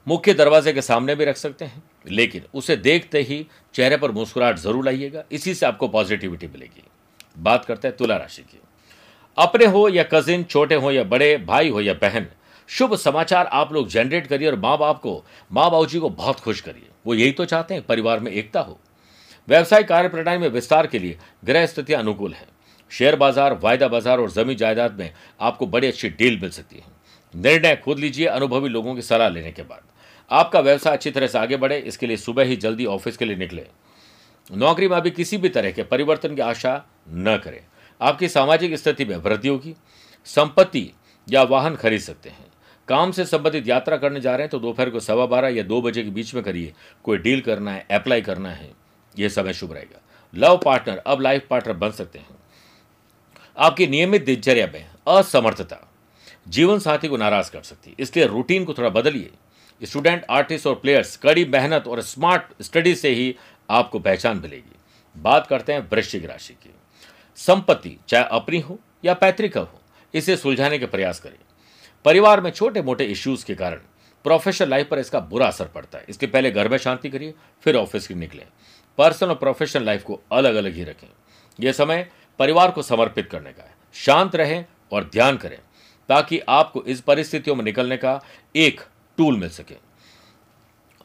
मुख्य 0.08 0.34
दरवाजे 0.34 0.74
के 0.74 0.82
सामने 0.82 1.16
भी 1.16 1.26
रख 1.26 1.38
सकते 1.38 1.66
हैं, 1.66 1.82
लेकिन 2.08 2.42
उसे 2.54 2.76
देखते 2.78 3.22
ही 3.22 3.46
चेहरे 3.76 3.98
पर 3.98 4.12
मुस्कुराहट 4.12 4.58
ज़रूर 4.58 4.86
लाइएगा। 4.86 5.24
इसी 5.32 5.54
से 5.54 5.66
आपको 5.66 5.88
पॉजिटिविटी 5.88 6.48
मिलेगी। 6.48 6.84
बात 7.40 7.66
करते 7.66 7.88
हैं 7.88 7.98
तुला 7.98 8.18
राशि 8.18 8.42
की। 8.42 8.60
अपने 9.38 9.66
हो 9.66 9.88
या 9.90 10.04
कजिन 10.04 10.44
छोटे 10.44 10.76
हो 10.76 10.92
या 10.92 11.04
बड़े, 11.06 11.38
भाई 11.38 11.70
हो 11.70 11.82
या 11.82 11.94
बहन, 11.94 12.28
शुभ 12.70 12.96
समाचार 12.96 13.46
आप 13.46 13.74
लोग 13.74 13.88
जनरेट 13.90 14.28
करिए 14.28 14.48
और 14.48 14.60
माँ 14.60 14.78
बाप 14.78 15.00
को 15.00 15.24
माँ 15.52 15.70
बाबू 15.72 15.86
जी 15.86 16.00
को 16.00 16.10
बहुत 16.12 16.40
खुश 16.40 16.62
करिए। 16.62 16.90
वो 17.06 17.14
यही 17.14 17.32
तो 17.32 17.46
चाहते 17.46 17.74
हैं, 17.74 17.86
परिवार 17.86 18.20
में 18.20 18.32
एकता 18.32 18.60
हो। 18.60 18.80
व्यवसाय 19.48 19.84
कार्य 19.84 20.10
प्रणाली 20.10 20.38
में 20.38 20.48
विस्तार 20.50 20.88
के 20.88 21.00
लिए 21.00 21.18
ग्रह 21.46 21.66
स्थितियाँ 21.66 22.00
अनुकूल 22.02 22.34
हैं। 22.34 22.48
शेयर 22.92 23.16
बाज़ार, 23.16 23.60
वायदा 23.64 23.88
बाज़ार 23.88 24.20
और 24.20 24.32
ज़मीन 24.32 24.56
जायदाद 24.58 25.00
में 25.00 25.12
आपको 25.40 25.68
बड़ी 25.68 25.88
अच्छी 25.88 26.10
डील 26.12 26.40
मिल 26.42 26.50
सकती 26.52 26.76
है। 26.76 26.94
निर्णय 27.34 27.76
खुद 27.76 28.00
लीजिए, 28.00 28.26
अनुभवी 28.28 28.70
लोगों 28.70 28.96
की 28.96 29.02
सलाह 29.02 29.30
लेने 29.30 29.52
के 29.52 29.62
बाद। 29.64 29.82
आपका 30.32 30.60
व्यवसाय 30.60 30.94
अच्छी 30.94 31.12
तरह 31.12 31.28
से 31.28 31.38
आगे 31.38 31.58
बढ़े, 31.58 31.78
इसके 31.78 32.08
लिए 32.08 32.18
सुबह 32.18 32.44
ही 32.44 32.56
जल्दी 32.56 32.86
ऑफ़िस 32.86 33.18
के 33.18 33.26
लिए 33.26 33.36
निकले। 33.36 33.66
नौकरी 34.52 34.88
में 34.88 34.96
अभी 34.98 35.12
किसी 35.12 35.38
भी 35.38 35.50
तरह 35.50 35.72
के 35.72 35.84
परिवर्तन 35.84 36.36
की 36.36 36.42
आशा 36.42 36.84
न 37.10 37.38
करें। 37.38 37.60
आपकी 38.02 38.28
सामाजिक 38.30 38.76
स्थिति 38.76 39.06
में 39.06 39.16
वृद्धि 39.18 39.48
होगी, 39.48 39.76
संपत्ति 40.26 40.92
या 41.28 41.44
वाहन 41.44 41.76
खरीद 41.76 42.02
सकते 42.02 42.30
हैं। 42.30 42.46
काम 42.88 43.12
से 43.12 43.26
संबंधित 43.26 43.68
यात्रा 43.68 43.98
करने 43.98 44.20
जा 44.20 44.32
रहे 44.32 44.42
हैं 44.42 44.50
तो 44.50 44.60
दोपहर 44.60 44.90
को 44.90 45.00
सवा 45.00 45.26
बारह 45.26 45.48
या 45.48 45.64
दो 45.64 45.82
बजे 45.82 46.04
के 46.04 46.10
बीच 46.10 46.34
में 46.34 46.44
करिए। 46.44 46.74
कोई 47.04 47.18
डील 47.18 47.42
करना 47.42 47.72
है, 47.72 47.86
अप्लाई 47.92 48.22
करना 48.22 48.50
है 48.50 48.72
यह 49.20 49.30
समय 49.30 49.54
शुभ 49.54 49.74
रहेगा। 49.74 50.02
लव 50.34 50.58
पार्टनर, 50.58 50.98
अब 50.98 51.22
लाइफ 51.22 51.48
पार्टनर 51.50 51.74
बन 51.74 51.92
सकते 51.92 52.20
हैं। 52.20 52.36
आपकी 53.58 53.88
नियमित 53.88 54.26
दिनचर्या 54.26 54.68
में 54.68 54.86
असमर्थता 55.08 55.78
जीवन 56.48 56.80
साथी 56.80 57.08
को 57.08 57.18
नाराज़ 57.18 57.52
कर 57.52 57.62
सकती 57.62 57.90
है। 57.90 57.96
इसलिए 58.00 58.26
रूटीन 58.28 58.66
को 58.66 58.74
थोड़ा 58.74 58.90
बदलिए। 58.90 59.30
स्टूडेंट, 59.84 60.26
आर्टिस्ट 60.30 60.68
और 60.68 60.76
प्लेयर्स, 60.76 61.18
कड़ी 61.18 61.46
मेहनत 61.46 61.88
और 61.88 62.02
स्मार्ट 62.02 62.62
स्टडी 62.62 62.96
से 62.96 63.10
ही 63.10 63.36
आपको 63.70 64.00
पहचान 64.00 64.38
मिलेगी। 64.38 64.76
बात 65.18 65.48
करते 65.48 65.74
हैं 65.74 65.90
वृश्चिक 65.92 66.26
राशि 66.26 66.54
की। 66.54 66.74
संपत्ति, 67.36 67.98
चाहे 68.08 68.26
अपनी 68.32 68.60
हो 68.60 68.80
या 69.06 69.14
पैतृक 69.14 69.58
हो, 69.58 69.82
इसे 70.14 70.38
सुलझाने 70.38 70.78
के 70.80 70.86
प्रयास 70.86 71.20
करें। 71.20 71.38
परिवार 72.06 72.42
में 72.42 72.52
छोटे 72.52 72.82
मोटे 72.82 73.06
इश्यूज़ 73.06 73.46
के 73.46 73.56
कारण 73.56 73.80
प्रोफेशनल 74.24 74.70
लाइफ 74.70 74.88
पर 74.88 75.00
इसका 75.00 75.20
बुरा 75.20 75.48
असर 75.48 75.66
पड़ता 75.66 75.98
है। 75.98 76.06
इसके 76.10 76.28
पहले 76.28 76.52
घर 76.52 76.70
में 76.70 76.78
शांति 76.78 77.10
करिए, 77.10 77.34
फिर 77.62 77.76
ऑफ़िस 77.76 78.08
की 78.08 78.14
निकलें। 78.14 78.46
पर्सनल 78.98 79.30
और 79.30 79.36
प्रोफेशनल 79.36 79.84
लाइफ 79.84 80.04
को 80.04 80.22
अलग 80.32 80.56
अलग 80.56 80.74
ही 80.74 80.84
रखें। 80.84 81.08
यह 81.60 81.72
समय 81.72 82.10
परिवार 82.40 82.72
को 82.72 82.82
समर्पित 82.82 83.30
करने 83.30 83.52
का 83.52 83.64
है। 83.64 83.76
शांत 83.94 84.36
रहें 84.36 84.66
और 84.92 85.04
ध्यान 85.04 85.38
करें, 85.38 85.60
ताकि 86.10 86.40
आपको 86.40 86.84
इस 86.84 87.02
परिस्थितियों 87.02 87.56
में 87.56 87.64
निकलने 87.64 87.98
का 87.98 88.22
एक 88.56 88.82
टूल 89.18 89.38
मिल 89.38 89.50
सके। 89.50 89.76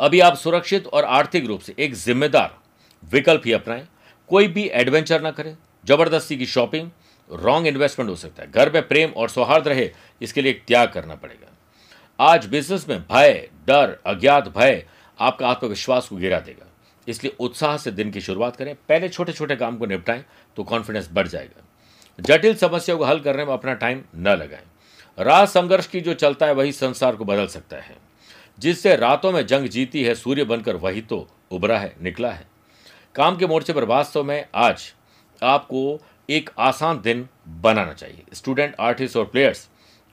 अभी 0.00 0.21
आप 0.21 0.37
सुरक्षित 0.37 0.87
और 0.87 1.05
आर्थिक 1.05 1.47
रूप 1.47 1.61
से 1.61 1.75
एक 1.79 1.95
जिम्मेदार 1.95 2.59
विकल्प 3.02 3.43
ही 3.47 3.52
अपनाएँ। 3.52 3.87
कोई 4.31 4.49
भी 4.49 4.64
एडवेंचर 4.64 5.21
ना 5.23 5.31
करें। 5.31 5.57
ज़बरदस्ती 5.85 6.37
की 6.37 6.47
शॉपिंग 6.47 6.90
रॉन्ग 7.31 7.67
इन्वेस्टमेंट 7.67 8.11
हो 8.11 8.17
सकता 8.17 8.43
है। 8.43 8.50
घर 8.50 8.73
में 8.73 8.87
प्रेम 8.88 9.11
और 9.11 9.29
सौहार्द 9.29 9.69
रहे, 9.69 9.90
इसके 10.21 10.43
लिए 10.43 10.52
त्याग 10.67 10.88
करना 10.88 11.14
पड़ेगा। 11.14 11.47
आज 12.19 12.47
बिज़नेस 12.47 12.88
में 12.88 13.00
भय, 13.02 13.49
डर, 13.67 13.99
अज्ञात 14.07 14.49
भय 14.49 14.85
आपका 15.19 15.49
आत्मविश्वास 15.49 16.09
को 16.09 16.17
गिरा 16.17 16.38
देगा। 16.40 16.67
इसलिए 17.07 17.37
उत्साह 17.40 17.76
से 17.76 17.90
दिन 17.90 18.11
की 18.11 18.21
शुरुआत 18.21 18.57
करें। 18.57 18.75
पहले 18.88 19.09
छोटे 19.09 19.33
छोटे 19.33 19.57
काम 19.57 19.76
को 19.79 19.87
निपटाएँ 19.87 20.25
तो 20.57 20.64
कॉन्फिडेंस 20.64 21.09
बढ़ 21.12 21.29
जाएगा। 21.29 21.64
जटिल 22.19 22.55
समस्याओं 22.55 22.99
को 22.99 23.05
हल 23.05 23.21
करने 23.21 23.45
में 23.45 23.52
अपना 23.52 23.75
टाइम 23.75 24.02
न 24.17 24.29
लगाएँ। 24.29 24.64
राज 25.20 25.48
संघर्ष 25.48 25.86
की 25.86 26.00
जो 26.00 26.14
चलता 26.14 26.46
है, 26.46 26.52
वही 26.52 26.72
संसार 26.72 27.16
को 27.16 27.24
बदल 27.24 27.46
सकता 27.46 27.76
है। 27.76 27.96
जिससे 28.58 28.96
रातों 28.96 29.32
में 29.32 29.46
जंग 29.46 29.68
जीती 29.68 30.02
है, 30.02 30.14
सूर्य 30.14 30.44
बनकर 30.44 30.76
वही 30.76 31.00
तो 31.00 31.28
उभरा 31.50 31.78
है, 31.78 31.96
निकला 32.02 32.30
है। 32.30 32.46
काम 33.14 33.36
के 33.36 33.46
मोर्चे 33.46 33.72
पर 33.72 33.84
वास्तव 33.84 34.24
में 34.24 34.48
आज 34.54 34.94
आपको 35.42 36.00
एक 36.30 36.50
आसान 36.58 37.00
दिन 37.00 37.28
बनाना 37.48 37.92
चाहिए। 37.92 38.22
स्टूडेंट, 38.34 38.74
आर्टिस्ट 38.80 39.16
और 39.16 39.24
प्लेयर्स, 39.24 39.68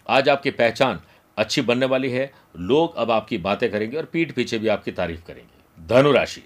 आज 0.10 0.30
आपकी 0.30 0.52
पहचान 0.52 1.02
अच्छी 1.38 1.62
बनने 1.62 1.86
वाली 1.86 2.12
है। 2.12 2.34
लोग 2.60 2.96
अब 2.96 3.12
आपकी 3.12 3.38
बातें 3.38 3.72
करेंगे 3.72 3.98
और 3.98 4.06
पीठ 4.06 4.32
पीछे 4.32 4.58
भी 4.58 4.68
आपकी 4.68 4.92
तारीफ़ 4.92 5.22
करेंगे। 5.28 5.88
धनुराशि, 5.88 6.44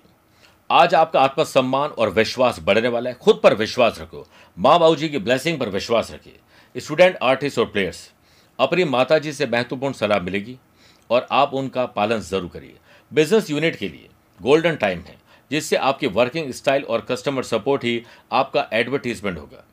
आज 0.71 0.95
आपका 0.95 1.21
आत्मसम्मान 1.21 1.89
और 1.89 2.09
विश्वास 2.09 2.59
बढ़ने 2.59 2.87
वाला 2.87 3.09
है। 3.09 3.15
खुद 3.15 3.39
पर 3.43 3.53
विश्वास 3.53 3.99
रखो। 4.01 4.27
माँ 4.59 4.79
बाबू 4.79 4.95
जी 4.95 5.09
की 5.09 5.17
ब्लेसिंग 5.17 5.59
पर 5.59 5.69
विश्वास 5.69 6.11
रखिए। 6.11 6.39
स्टूडेंट, 6.77 7.17
आर्टिस्ट 7.23 7.59
और 7.59 7.65
प्लेयर्स 7.65 8.11
अपनी 8.61 8.83
माता 8.85 9.17
जी 9.19 9.33
से 9.33 9.45
महत्वपूर्ण 9.47 9.93
सलाह 9.93 10.19
मिलेगी 10.19 10.57
और 11.09 11.27
आप 11.31 11.53
उनका 11.53 11.85
पालन 11.87 12.19
ज़रूर 12.21 12.49
करिए। 12.49 12.75
बिज़नेस 13.11 13.49
यूनिट 13.49 13.75
के 13.75 13.87
लिए 13.89 14.07
गोल्डन 14.39 14.75
टाइम 14.75 14.99
है, 14.99 15.15
जिससे 15.51 15.75
आपकी 15.77 16.07
वर्किंग 16.09 16.51
स्टाइल 16.51 16.83
और 16.83 17.01
कस्टमर 17.01 17.43
सपोर्ट 17.43 17.83
ही 17.83 18.01
आपका 18.31 18.67
एडवर्टीजमेंट 18.73 19.37
होगा। 19.37 19.63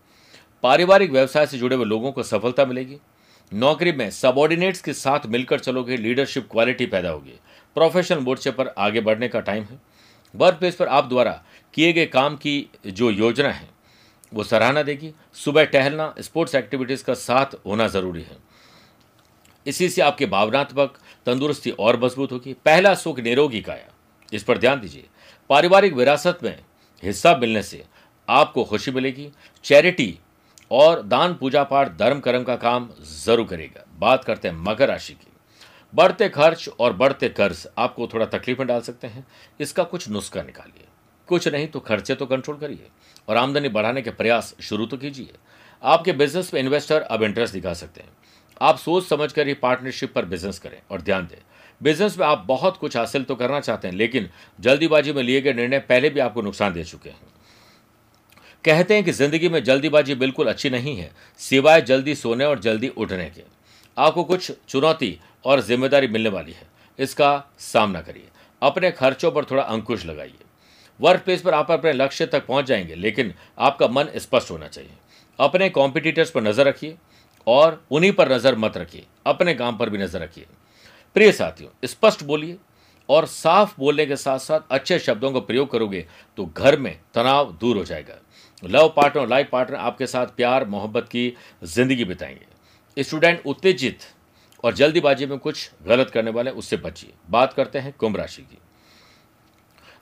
पारिवारिक 0.65 1.11
व्यवसाय 1.11 1.47
से 1.47 1.59
जुड़े 1.59 1.77
हुए 1.77 1.85
लोगों 1.85 2.13
को 2.13 2.23
सफलता 2.23 2.65
मिलेगी। 2.67 2.99
नौकरी 3.53 3.93
में 3.93 4.11
सबॉर्डिनेट्स 4.11 4.81
के 4.81 4.93
साथ 4.93 5.27
मिलकर 5.27 5.59
चलोगे, 5.59 5.97
लीडरशिप 5.97 6.49
क्वालिटी 6.51 6.87
पैदा 6.87 7.11
होगी। 7.11 7.39
प्रोफेशनल 7.77 8.19
मोर्चे 8.19 8.51
पर 8.51 8.75
आगे 8.79 9.01
बढ़ने 9.01 9.29
का 9.29 9.41
टाइम 9.41 9.65
है। 9.65 9.79
वर्क 10.35 10.59
प्लेस 10.59 10.75
पर 10.75 10.89
आप 10.89 11.05
द्वारा 11.05 11.41
किए 11.75 11.93
गए 11.93 12.07
काम 12.07 12.37
की 12.37 12.67
जो 12.87 13.11
योजना 13.11 13.51
है, 13.51 13.69
वो 14.33 14.45
सराहना 14.45 14.83
देगी। 14.83 15.13
सुबह 15.35 15.65
टहलना, 15.67 16.15
स्पोर्ट्स 16.21 16.55
एक्टिविटीज़ 16.55 17.05
का 17.05 17.15
साथ 17.17 17.55
होना 17.67 17.87
ज़रूरी 17.89 18.23
है। 18.23 18.37
इसी 19.69 19.89
से 19.89 20.03
आपकी 20.03 20.27
भावनात्मक 20.27 20.99
तंदुरुस्ती 21.27 21.71
और 21.71 22.01
मज़बूत 22.01 22.33
होगी। 22.33 22.53
पहला 22.65 22.95
सुख 22.95 23.19
निरोगी 23.21 23.61
काया 23.61 23.93
इस 24.33 24.43
पर 24.43 24.59
ध्यान 24.59 24.81
दीजिए। 24.81 25.05
पारिवारिक 25.51 25.95
विरासत 25.95 26.39
में 26.43 26.59
हिस्सा 27.03 27.37
मिलने 27.37 27.63
से 27.63 27.85
आपको 28.29 28.65
खुशी 28.65 28.91
मिलेगी। 28.91 29.31
चैरिटी 29.65 30.19
और 30.71 31.03
दान, 31.03 31.35
पूजा 31.35 31.63
पाठ, 31.65 31.97
धर्म 31.99 32.21
कर्म 32.21 32.43
का 32.45 32.57
काम 32.57 32.89
ज़रूर 33.17 33.47
करेगा। 33.47 33.85
बात 33.99 34.25
करते 34.25 34.49
हैं 34.49 34.55
मकर 34.59 34.89
राशि 34.89 35.13
की। 35.13 35.33
बढ़ते 35.93 36.29
खर्च 36.29 36.69
और 36.71 36.93
बढ़ते 36.93 37.29
कर्ज 37.29 37.67
आपको 37.79 38.07
थोड़ा 38.07 38.27
तकलीफ़ 38.29 38.59
में 38.59 38.67
डाल 38.69 38.81
सकते 38.81 39.07
हैं। 39.07 39.27
इसका 39.61 39.83
कुछ 39.85 40.09
नुस्खा 40.09 40.43
निकालिए। 40.43 40.87
कुछ 41.29 41.49
नहीं 41.49 41.67
तो 41.67 41.81
खर्चे 41.81 42.15
तो 42.15 42.27
कंट्रोल 42.27 42.57
करिए 42.57 42.89
और 43.29 43.37
आमदनी 43.37 43.69
बढ़ाने 43.69 44.03
के 44.03 44.11
प्रयास 44.11 44.55
शुरू 44.61 44.87
तो 44.87 44.97
कीजिए। 44.97 45.33
आपके 45.83 46.13
बिज़नेस 46.13 46.53
में 46.55 46.61
इन्वेस्टर 46.61 47.01
अब 47.01 47.23
इंटरेस्ट 47.23 47.55
दिखा 47.55 47.73
सकते 47.75 48.01
हैं। 48.01 48.09
आप 48.61 48.79
सोच 48.79 49.07
समझ 49.07 49.33
कर 49.33 49.49
ही 49.49 49.55
पार्टनरशिप 49.57 50.13
पर 50.13 50.25
बिज़नेस 50.25 50.59
करें 50.59 50.81
और 50.91 51.03
ध्यान 51.03 51.27
दें। 51.27 51.43
बिज़नेस 51.81 52.19
में 52.19 52.27
आप 52.27 52.45
बहुत 52.47 52.77
कुछ 52.77 52.97
हासिल 52.97 53.25
तो 53.25 53.35
करना 53.35 53.61
चाहते 53.61 53.89
हैं, 53.89 53.95
लेकिन 53.95 54.29
जल्दीबाजी 54.59 55.13
में 55.13 55.23
लिए 55.23 55.41
गए 55.41 55.53
निर्णय 55.53 55.79
पहले 55.81 56.11
भी 56.11 56.21
आपको 56.21 56.43
नुकसान 56.43 56.73
दे 56.73 56.85
चुके 56.85 57.11
हैं। 57.11 57.27
कहते 58.65 58.95
हैं 58.95 59.05
कि 59.05 59.13
ज़िंदगी 59.13 59.49
में 59.49 59.63
जल्दीबाजी 59.65 60.15
बिल्कुल 60.17 60.49
अच्छी 60.49 60.71
नहीं 60.71 60.97
है, 60.97 61.11
सिवाय 61.41 61.81
जल्दी 61.83 62.15
सोने 62.15 62.45
और 62.45 62.59
जल्दी 62.59 62.89
उठने 62.89 63.31
के। 63.31 63.43
आपको 63.97 64.25
कुछ 64.25 64.51
चुनौती 64.69 65.19
और 65.45 65.61
ज़िम्मेदारी 65.61 66.09
मिलने 66.09 66.29
वाली 66.29 66.53
है, 66.53 66.67
इसका 66.99 67.45
सामना 67.59 68.01
करिए। 68.01 68.29
अपने 68.63 68.91
खर्चों 68.91 69.31
पर 69.31 69.45
थोड़ा 69.45 69.63
अंकुश 69.63 70.05
लगाइए। 70.07 70.45
वर्क 71.01 71.21
प्लेस 71.21 71.43
पर 71.43 71.55
आप 71.55 71.71
अपने 71.71 71.93
लक्ष्य 71.93 72.27
तक 72.27 72.47
पहुँच 72.47 72.65
जाएँगे, 72.65 72.95
लेकिन 72.95 73.33
आपका 73.59 73.89
मन 73.89 74.09
स्पष्ट 74.17 74.51
होना 74.51 74.69
चाहिए। 74.69 74.91
अपने 75.39 75.69
कॉम्पिटिटर्स 75.71 76.31
पर 76.31 76.43
नज़र 76.43 76.67
रखिए। 76.67 76.97
और 77.49 77.83
उन्हीं 77.91 78.13
पर 78.13 78.33
नज़र 78.33 78.57
मत 78.57 78.77
रखिए, 78.77 79.05
अपने 79.27 79.55
काम 79.55 79.77
पर 79.77 79.91
भी 79.91 79.99
नज़र 79.99 80.21
रखिए। 80.21 80.47
प्रिय 81.17 81.33
साथियों, 81.33 81.71
स्पष्ट 81.85 82.23
बोलिए 82.25 82.57
और 83.09 83.27
साफ़ 83.27 83.75
बोलने 83.79 84.07
के 84.07 84.17
साथ 84.17 84.39
साथ 84.39 84.61
अच्छे 84.71 84.99
शब्दों 84.99 85.33
का 85.33 85.41
प्रयोग 85.41 85.71
करोगे 85.71 86.07
तो 86.39 86.47
घर 86.47 86.79
में 86.79 86.99
तनाव 87.15 87.53
दूर 87.53 87.77
हो 87.77 87.85
जाएगा। 87.85 88.19
लव 88.63 88.93
पार्टनर, 88.97 89.29
लाइफ 89.29 89.49
पार्टनर 89.53 89.77
आपके 89.77 90.07
साथ 90.07 90.27
प्यार, 90.37 90.65
मोहब्बत 90.67 91.09
की 91.09 91.33
ज़िंदगी 91.65 92.05
बिताएँगे। 92.05 93.03
स्टूडेंट 93.03 93.43
उत्तेजित 93.47 93.99
और 94.65 94.75
जल्दीबाजी 94.75 95.27
में 95.27 95.39
कुछ 95.39 95.71
गलत 95.87 96.11
करने 96.11 96.31
वाले, 96.31 96.51
उससे 96.51 96.77
बचिए। 96.79 97.13
बात 97.31 97.53
करते 97.53 97.79
हैं 97.79 97.93
कुंभ 97.93 98.17
राशि 98.17 98.43
की। 98.43 98.59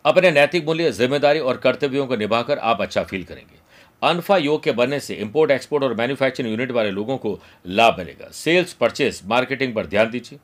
अपने 0.04 0.30
नैतिक 0.30 0.66
मूल्य, 0.66 0.90
ज़िम्मेदारी 0.92 1.38
और 1.40 1.56
कर्तव्यों 1.56 2.06
को 2.06 2.16
निभाकर 2.16 2.58
आप 2.60 2.80
अच्छा 2.80 3.02
फील 3.04 3.24
करेंगे। 3.24 3.55
अनफा 4.02 4.36
योग 4.36 4.62
के 4.62 4.72
बनने 4.72 5.00
से 5.00 5.14
इंपोर्ट 5.14 5.50
एक्सपोर्ट 5.50 5.84
और 5.84 5.94
मैन्युफैक्चरिंग 5.94 6.50
यूनिट 6.50 6.70
वाले 6.70 6.90
लोगों 6.90 7.16
को 7.16 7.40
लाभ 7.66 7.98
मिलेगा। 7.98 8.30
सेल्स 8.30 8.72
परचेस 8.72 9.22
मार्केटिंग 9.24 9.74
पर 9.74 9.86
ध्यान 9.86 10.10
दीजिए। 10.10 10.38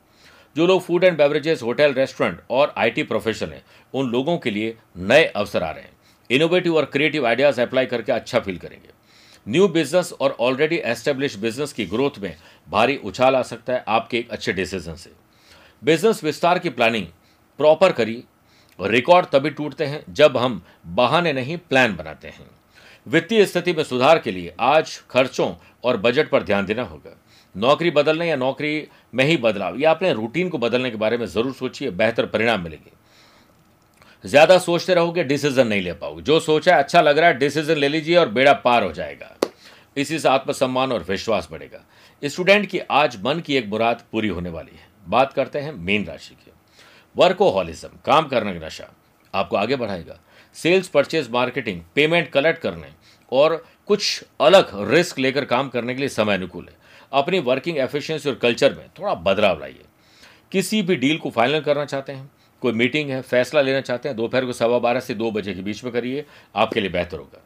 जो 0.55 0.67
लोग 0.67 0.81
food 0.81 1.03
and 1.03 1.17
beverages 1.17 1.61
hotel 1.63 1.93
restaurant 1.93 2.41
और 2.49 2.73
आईटी 2.77 3.03
प्रोफेशन 3.03 3.49
है, 3.49 3.63
उन 3.93 4.09
लोगों 4.09 4.37
के 4.37 4.51
लिए 4.51 4.77
नए 4.97 5.25
अवसर 5.25 5.63
आ 5.63 5.71
रहे 5.71 5.83
हैं। 5.83 5.91
इनोवेटिव 6.29 6.75
और 6.75 6.85
क्रिएटिव 6.85 7.27
आइडियाज़ 7.27 7.61
अप्लाई 7.61 7.85
करके 7.85 8.11
अच्छा 8.11 8.39
फील 8.39 8.57
करेंगे। 8.57 8.89
न्यू 9.47 9.67
बिज़नेस 9.67 10.13
और 10.13 10.35
ऑलरेडी 10.39 10.75
एस्टेब्लिश 10.75 11.35
बिज़नेस 11.35 11.73
की 11.73 11.85
ग्रोथ 11.85 12.19
में 12.19 12.35
भारी 12.69 12.97
उछाल 12.97 13.35
आ 13.35 13.41
सकता 13.41 13.73
है 13.73 13.83
आपके 13.87 14.17
एक 14.17 14.29
अच्छे 14.29 14.53
डिसीज़न 14.53 14.95
से। 14.95 15.11
बिज़नेस 15.83 16.23
विस्तार 16.23 16.59
की 16.59 16.69
प्लानिंग 16.69 17.07
प्रॉपर 17.57 17.91
करिए। 17.91 18.23
रिकॉर्ड 18.79 19.25
तभी 19.25 19.49
टूटते 19.49 19.85
हैं 19.85 20.03
जब 20.09 20.37
हम 20.37 20.61
बहाने 20.85 21.33
नहीं 21.33 21.57
प्लान 21.57 21.95
बनाते 21.95 22.27
हैं। 22.27 22.62
वित्तीय 23.07 23.45
स्थिति 23.45 23.73
में 23.73 23.83
सुधार 23.83 24.19
के 24.19 24.31
लिए 24.31 24.53
आज 24.59 24.97
खर्चों 25.09 25.53
और 25.83 25.97
बजट 25.97 26.29
पर 26.29 26.43
ध्यान 26.43 26.65
देना 26.65 26.83
होगा। 26.83 27.15
नौकरी 27.55 27.91
बदलने 27.91 28.27
या 28.29 28.35
नौकरी 28.35 28.87
में 29.13 29.23
ही 29.25 29.37
बदलाव, 29.37 29.79
या 29.79 29.91
अपने 29.91 30.13
रूटीन 30.13 30.49
को 30.49 30.57
बदलने 30.57 30.91
के 30.91 30.97
बारे 30.97 31.17
में 31.17 31.25
ज़रूर 31.25 31.53
सोचिए, 31.53 31.89
बेहतर 31.91 32.25
परिणाम 32.25 32.61
मिलेंगे। 32.61 32.91
ज़्यादा 34.23 34.57
सोचते 34.57 34.93
रहोगे, 34.93 35.23
डिसीज़न 35.23 35.67
नहीं 35.67 35.81
ले 35.81 35.93
पाओगे। 35.93 36.21
जो 36.21 36.39
सोचा 36.39 36.75
है 36.75 36.83
अच्छा 36.83 37.01
लग 37.01 37.17
रहा 37.17 37.29
है, 37.29 37.37
डिसीज़न 37.37 37.77
ले 37.77 37.87
लीजिए 37.87 38.15
और 38.15 38.29
बेड़ा 38.29 38.53
पार 38.53 38.83
हो 38.83 38.91
जाएगा। 38.91 39.35
इसी 39.97 40.19
से 40.19 40.29
आत्मसम्मान 40.29 40.91
और 40.91 41.05
विश्वास 41.09 41.47
बढ़ेगा। 41.51 41.83
स्टूडेंट 42.23 42.65
की 42.65 42.79
आज 42.79 43.21
मन 43.23 43.39
की 43.39 43.55
एक 43.55 43.67
मुराद 43.67 44.03
पूरी 44.11 44.27
होने 44.27 44.49
वाली 44.49 44.71
है। 44.71 44.87
बात 45.07 45.33
करते 45.33 45.59
हैं 45.59 45.71
मीन 45.73 46.05
राशि 46.05 46.35
की। 46.35 46.51
वर्कोहॉलिज्म, 47.15 47.89
काम 48.05 48.27
करने 48.27 48.53
का 48.53 48.65
नशा, 48.65 48.89
आपको 49.33 49.57
आगे 49.57 49.75
बढ़ाएगा। 49.75 50.19
Sales 50.55 50.87
purchase 50.87 51.29
marketing, 51.29 51.81
payment 51.95 52.29
collect 52.29 52.61
करने 52.61 52.87
और 53.31 53.63
कुछ 53.87 54.23
अलग 54.41 54.69
रिस्क 54.91 55.19
लेकर 55.19 55.45
काम 55.45 55.69
करने 55.69 55.93
के 55.93 55.99
लिए 55.99 56.09
समय 56.09 56.33
अनुकूल 56.33 56.65
है। 56.65 56.75
अपनी 57.13 57.39
वर्किंग 57.39 57.77
एफिशिएंसी 57.77 58.29
और 58.29 58.35
कल्चर 58.35 58.73
में 58.73 58.87
थोड़ा 58.99 59.13
बदलाव 59.13 59.59
लाइए। 59.59 59.81
किसी 60.51 60.81
भी 60.81 60.95
डील 60.95 61.17
को 61.17 61.29
फाइनल 61.29 61.59
करना 61.59 61.85
चाहते 61.85 62.11
हैं, 62.11 62.29
कोई 62.61 62.73
मीटिंग 62.73 63.09
है, 63.09 63.21
फैसला 63.21 63.61
लेना 63.61 63.81
चाहते 63.81 64.09
हैं, 64.09 64.15
दोपहर 64.17 64.45
को 64.45 64.53
सवा 64.53 64.79
बारह 64.79 64.99
से 64.99 65.13
दो 65.13 65.31
बजे 65.31 65.53
के 65.53 65.61
बीच 65.61 65.83
में 65.83 65.93
करिए, 65.93 66.25
आपके 66.55 66.79
लिए 66.79 66.89
बेहतर 66.89 67.17
होगा। 67.17 67.41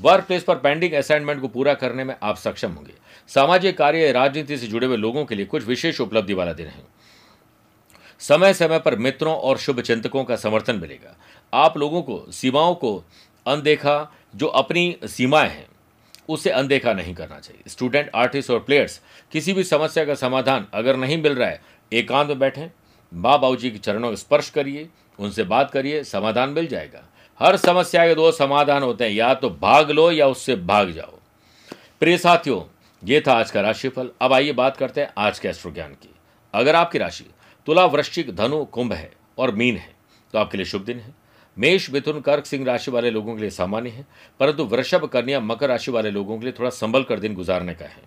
वर्क 0.00 0.24
प्लेस 0.24 0.42
पर 0.42 0.56
पेंडिंग 0.56 0.92
असाइनमेंट 0.92 1.40
को 1.40 1.48
पूरा 1.48 1.74
करने 1.74 2.04
में 2.04 2.14
आप 2.22 2.36
सक्षम 2.36 2.72
होंगे। 2.72 2.92
सामाजिक 3.28 3.78
कार्य 3.78 4.12
राजनीति 4.12 4.56
से 4.56 4.66
जुड़े 4.66 4.86
हुए 4.86 4.96
लोगों 4.96 5.24
के 5.24 5.34
लिए 5.34 5.46
कुछ 5.46 5.64
विशेष 5.64 6.00
उपलब्धि 6.00 6.34
वाला 6.34 6.52
दिन 6.52 6.66
है। 6.66 6.82
समय 8.20 8.54
समय 8.54 8.78
पर 8.78 8.96
मित्रों 8.96 9.36
और 9.36 9.58
शुभ 9.58 9.80
चिंतकों 9.80 10.24
का 10.24 10.36
समर्थन 10.36 10.76
मिलेगा। 10.76 11.16
आप 11.54 11.78
लोगों 11.78 12.02
को, 12.02 12.26
सीमाओं 12.32 12.74
को 12.74 13.04
अनदेखा, 13.46 14.12
जो 14.36 14.46
अपनी 14.46 14.96
सीमाएँ 15.04 15.48
हैं, 15.48 15.66
उसे 16.28 16.50
अनदेखा 16.50 16.92
नहीं 16.92 17.14
करना 17.14 17.38
चाहिए। 17.38 17.62
स्टूडेंट, 17.68 18.10
आर्टिस्ट 18.14 18.50
और 18.50 18.60
प्लेयर्स, 18.60 19.00
किसी 19.32 19.52
भी 19.52 19.64
समस्या 19.64 20.04
का 20.04 20.14
समाधान 20.14 20.66
अगर 20.74 20.96
नहीं 20.96 21.22
मिल 21.22 21.34
रहा 21.34 21.48
है, 21.48 21.62
एकांत 21.92 22.28
में 22.28 22.38
बैठें। 22.38 22.70
माँ 23.14 23.40
बाबू 23.40 23.56
जी 23.56 23.70
के 23.70 23.78
चरणों 23.78 24.10
का 24.10 24.16
स्पर्श 24.16 24.50
करिए, 24.50 24.88
उनसे 25.18 25.42
बात 25.42 25.70
करिए, 25.70 26.04
समाधान 26.04 26.48
मिल 26.48 26.66
जाएगा। 26.66 27.04
हर 27.38 27.56
समस्या 27.56 28.08
के 28.08 28.14
दो 28.14 28.32
समाधान 28.32 28.82
होते 28.82 29.04
हैं, 29.04 29.12
या 29.12 29.34
तो 29.34 29.50
भाग 29.50 29.90
लो 29.90 30.10
या 30.10 30.26
उससे 30.26 30.56
भाग 30.56 30.90
जाओ। 30.90 31.18
प्रिय 32.00 32.18
साथियों, 32.18 32.76
ये 33.04 33.22
था 33.26 33.32
आज 33.32 33.50
का 33.50 33.60
राशिफल। 33.60 34.10
अब 34.20 34.32
आइए 34.32 34.52
बात 34.52 34.76
करते 34.76 35.00
हैं 35.00 35.12
आज 35.18 35.38
के 35.38 35.48
एस्ट्रो 35.48 35.72
ज्ञान 35.72 35.92
की। 35.92 36.14
अगर 36.54 36.74
आपकी 36.74 36.98
राशि 36.98 37.24
तुला 37.66 37.84
वृश्चिक 37.84 38.34
धनु 38.36 38.64
कुंभ 38.64 38.92
है 38.92 39.12
और 39.38 39.54
मीन 39.54 39.76
है 39.76 39.94
तो 40.32 40.38
आपके 40.38 40.56
लिए 40.56 40.66
शुभ 40.66 40.82
दिन 40.82 40.98
है। 40.98 41.14
मेष, 41.58 41.90
मिथुन, 41.90 42.20
कर्क, 42.20 42.46
सिंह 42.46 42.64
राशि 42.66 42.90
वाले 42.90 43.10
लोगों 43.10 43.34
के 43.34 43.40
लिए 43.40 43.50
सामान्य 43.50 43.90
है, 43.90 44.06
परंतु 44.40 44.64
वृषभ, 44.64 45.04
कन्या, 45.04 45.40
मकर 45.40 45.68
राशि 45.68 45.90
वाले 45.90 46.10
लोगों 46.10 46.38
के 46.38 46.44
लिए 46.44 46.52
थोड़ा 46.52 46.70
संभल 46.70 47.02
कर 47.02 47.20
दिन 47.20 47.34
गुजारने 47.34 47.74
का 47.74 47.84
है। 47.84 48.02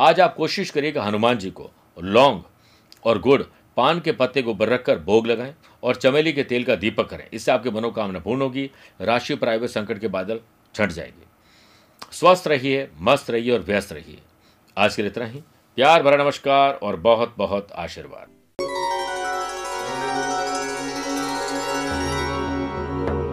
आज 0.00 0.20
आप 0.20 0.34
कोशिश 0.36 0.70
करिएगा 0.70 1.02
हनुमान 1.02 1.38
जी 1.38 1.50
को 1.50 1.70
लौंग 2.02 2.42
और 3.04 3.18
गुड़, 3.18 3.42
पान 3.76 4.00
के 4.00 4.12
पत्ते 4.12 4.42
को 4.42 4.54
बर 4.54 4.68
रखकर 4.68 4.98
भोग 4.98 5.26
लगाएँ 5.26 5.54
और 5.82 5.96
चमेली 5.96 6.32
के 6.32 6.44
तेल 6.44 6.64
का 6.64 6.74
दीपक 6.74 7.08
करें। 7.08 7.28
इससे 7.32 7.52
आपकी 7.52 7.70
मनोकामना 7.70 8.18
पूर्ण 8.18 8.42
होगी, 8.42 8.70
राशि 9.00 9.34
पर 9.34 9.40
प्राइवेट 9.40 9.70
संकट 9.70 9.98
के 9.98 10.08
बादल 10.08 10.40
छंट 10.74 10.90
जाएँगे। 10.90 11.26
स्वस्थ 12.12 12.48
रहिए, 12.48 12.88
मस्त 13.00 13.30
रहिए 13.30 13.52
और 13.52 13.60
व्यस्त 13.60 13.92
रहिए। 13.92 14.18
आज 14.78 14.96
के 14.96 15.02
लिए 15.02 15.10
इतना 15.10 15.24
ही। 15.24 15.40
प्यार 15.76 16.02
भरा 16.02 16.24
नमस्कार 16.24 16.74
और 16.74 16.96
बहुत 16.96 17.34
बहुत 17.38 17.72
आशीर्वाद। 17.72 18.39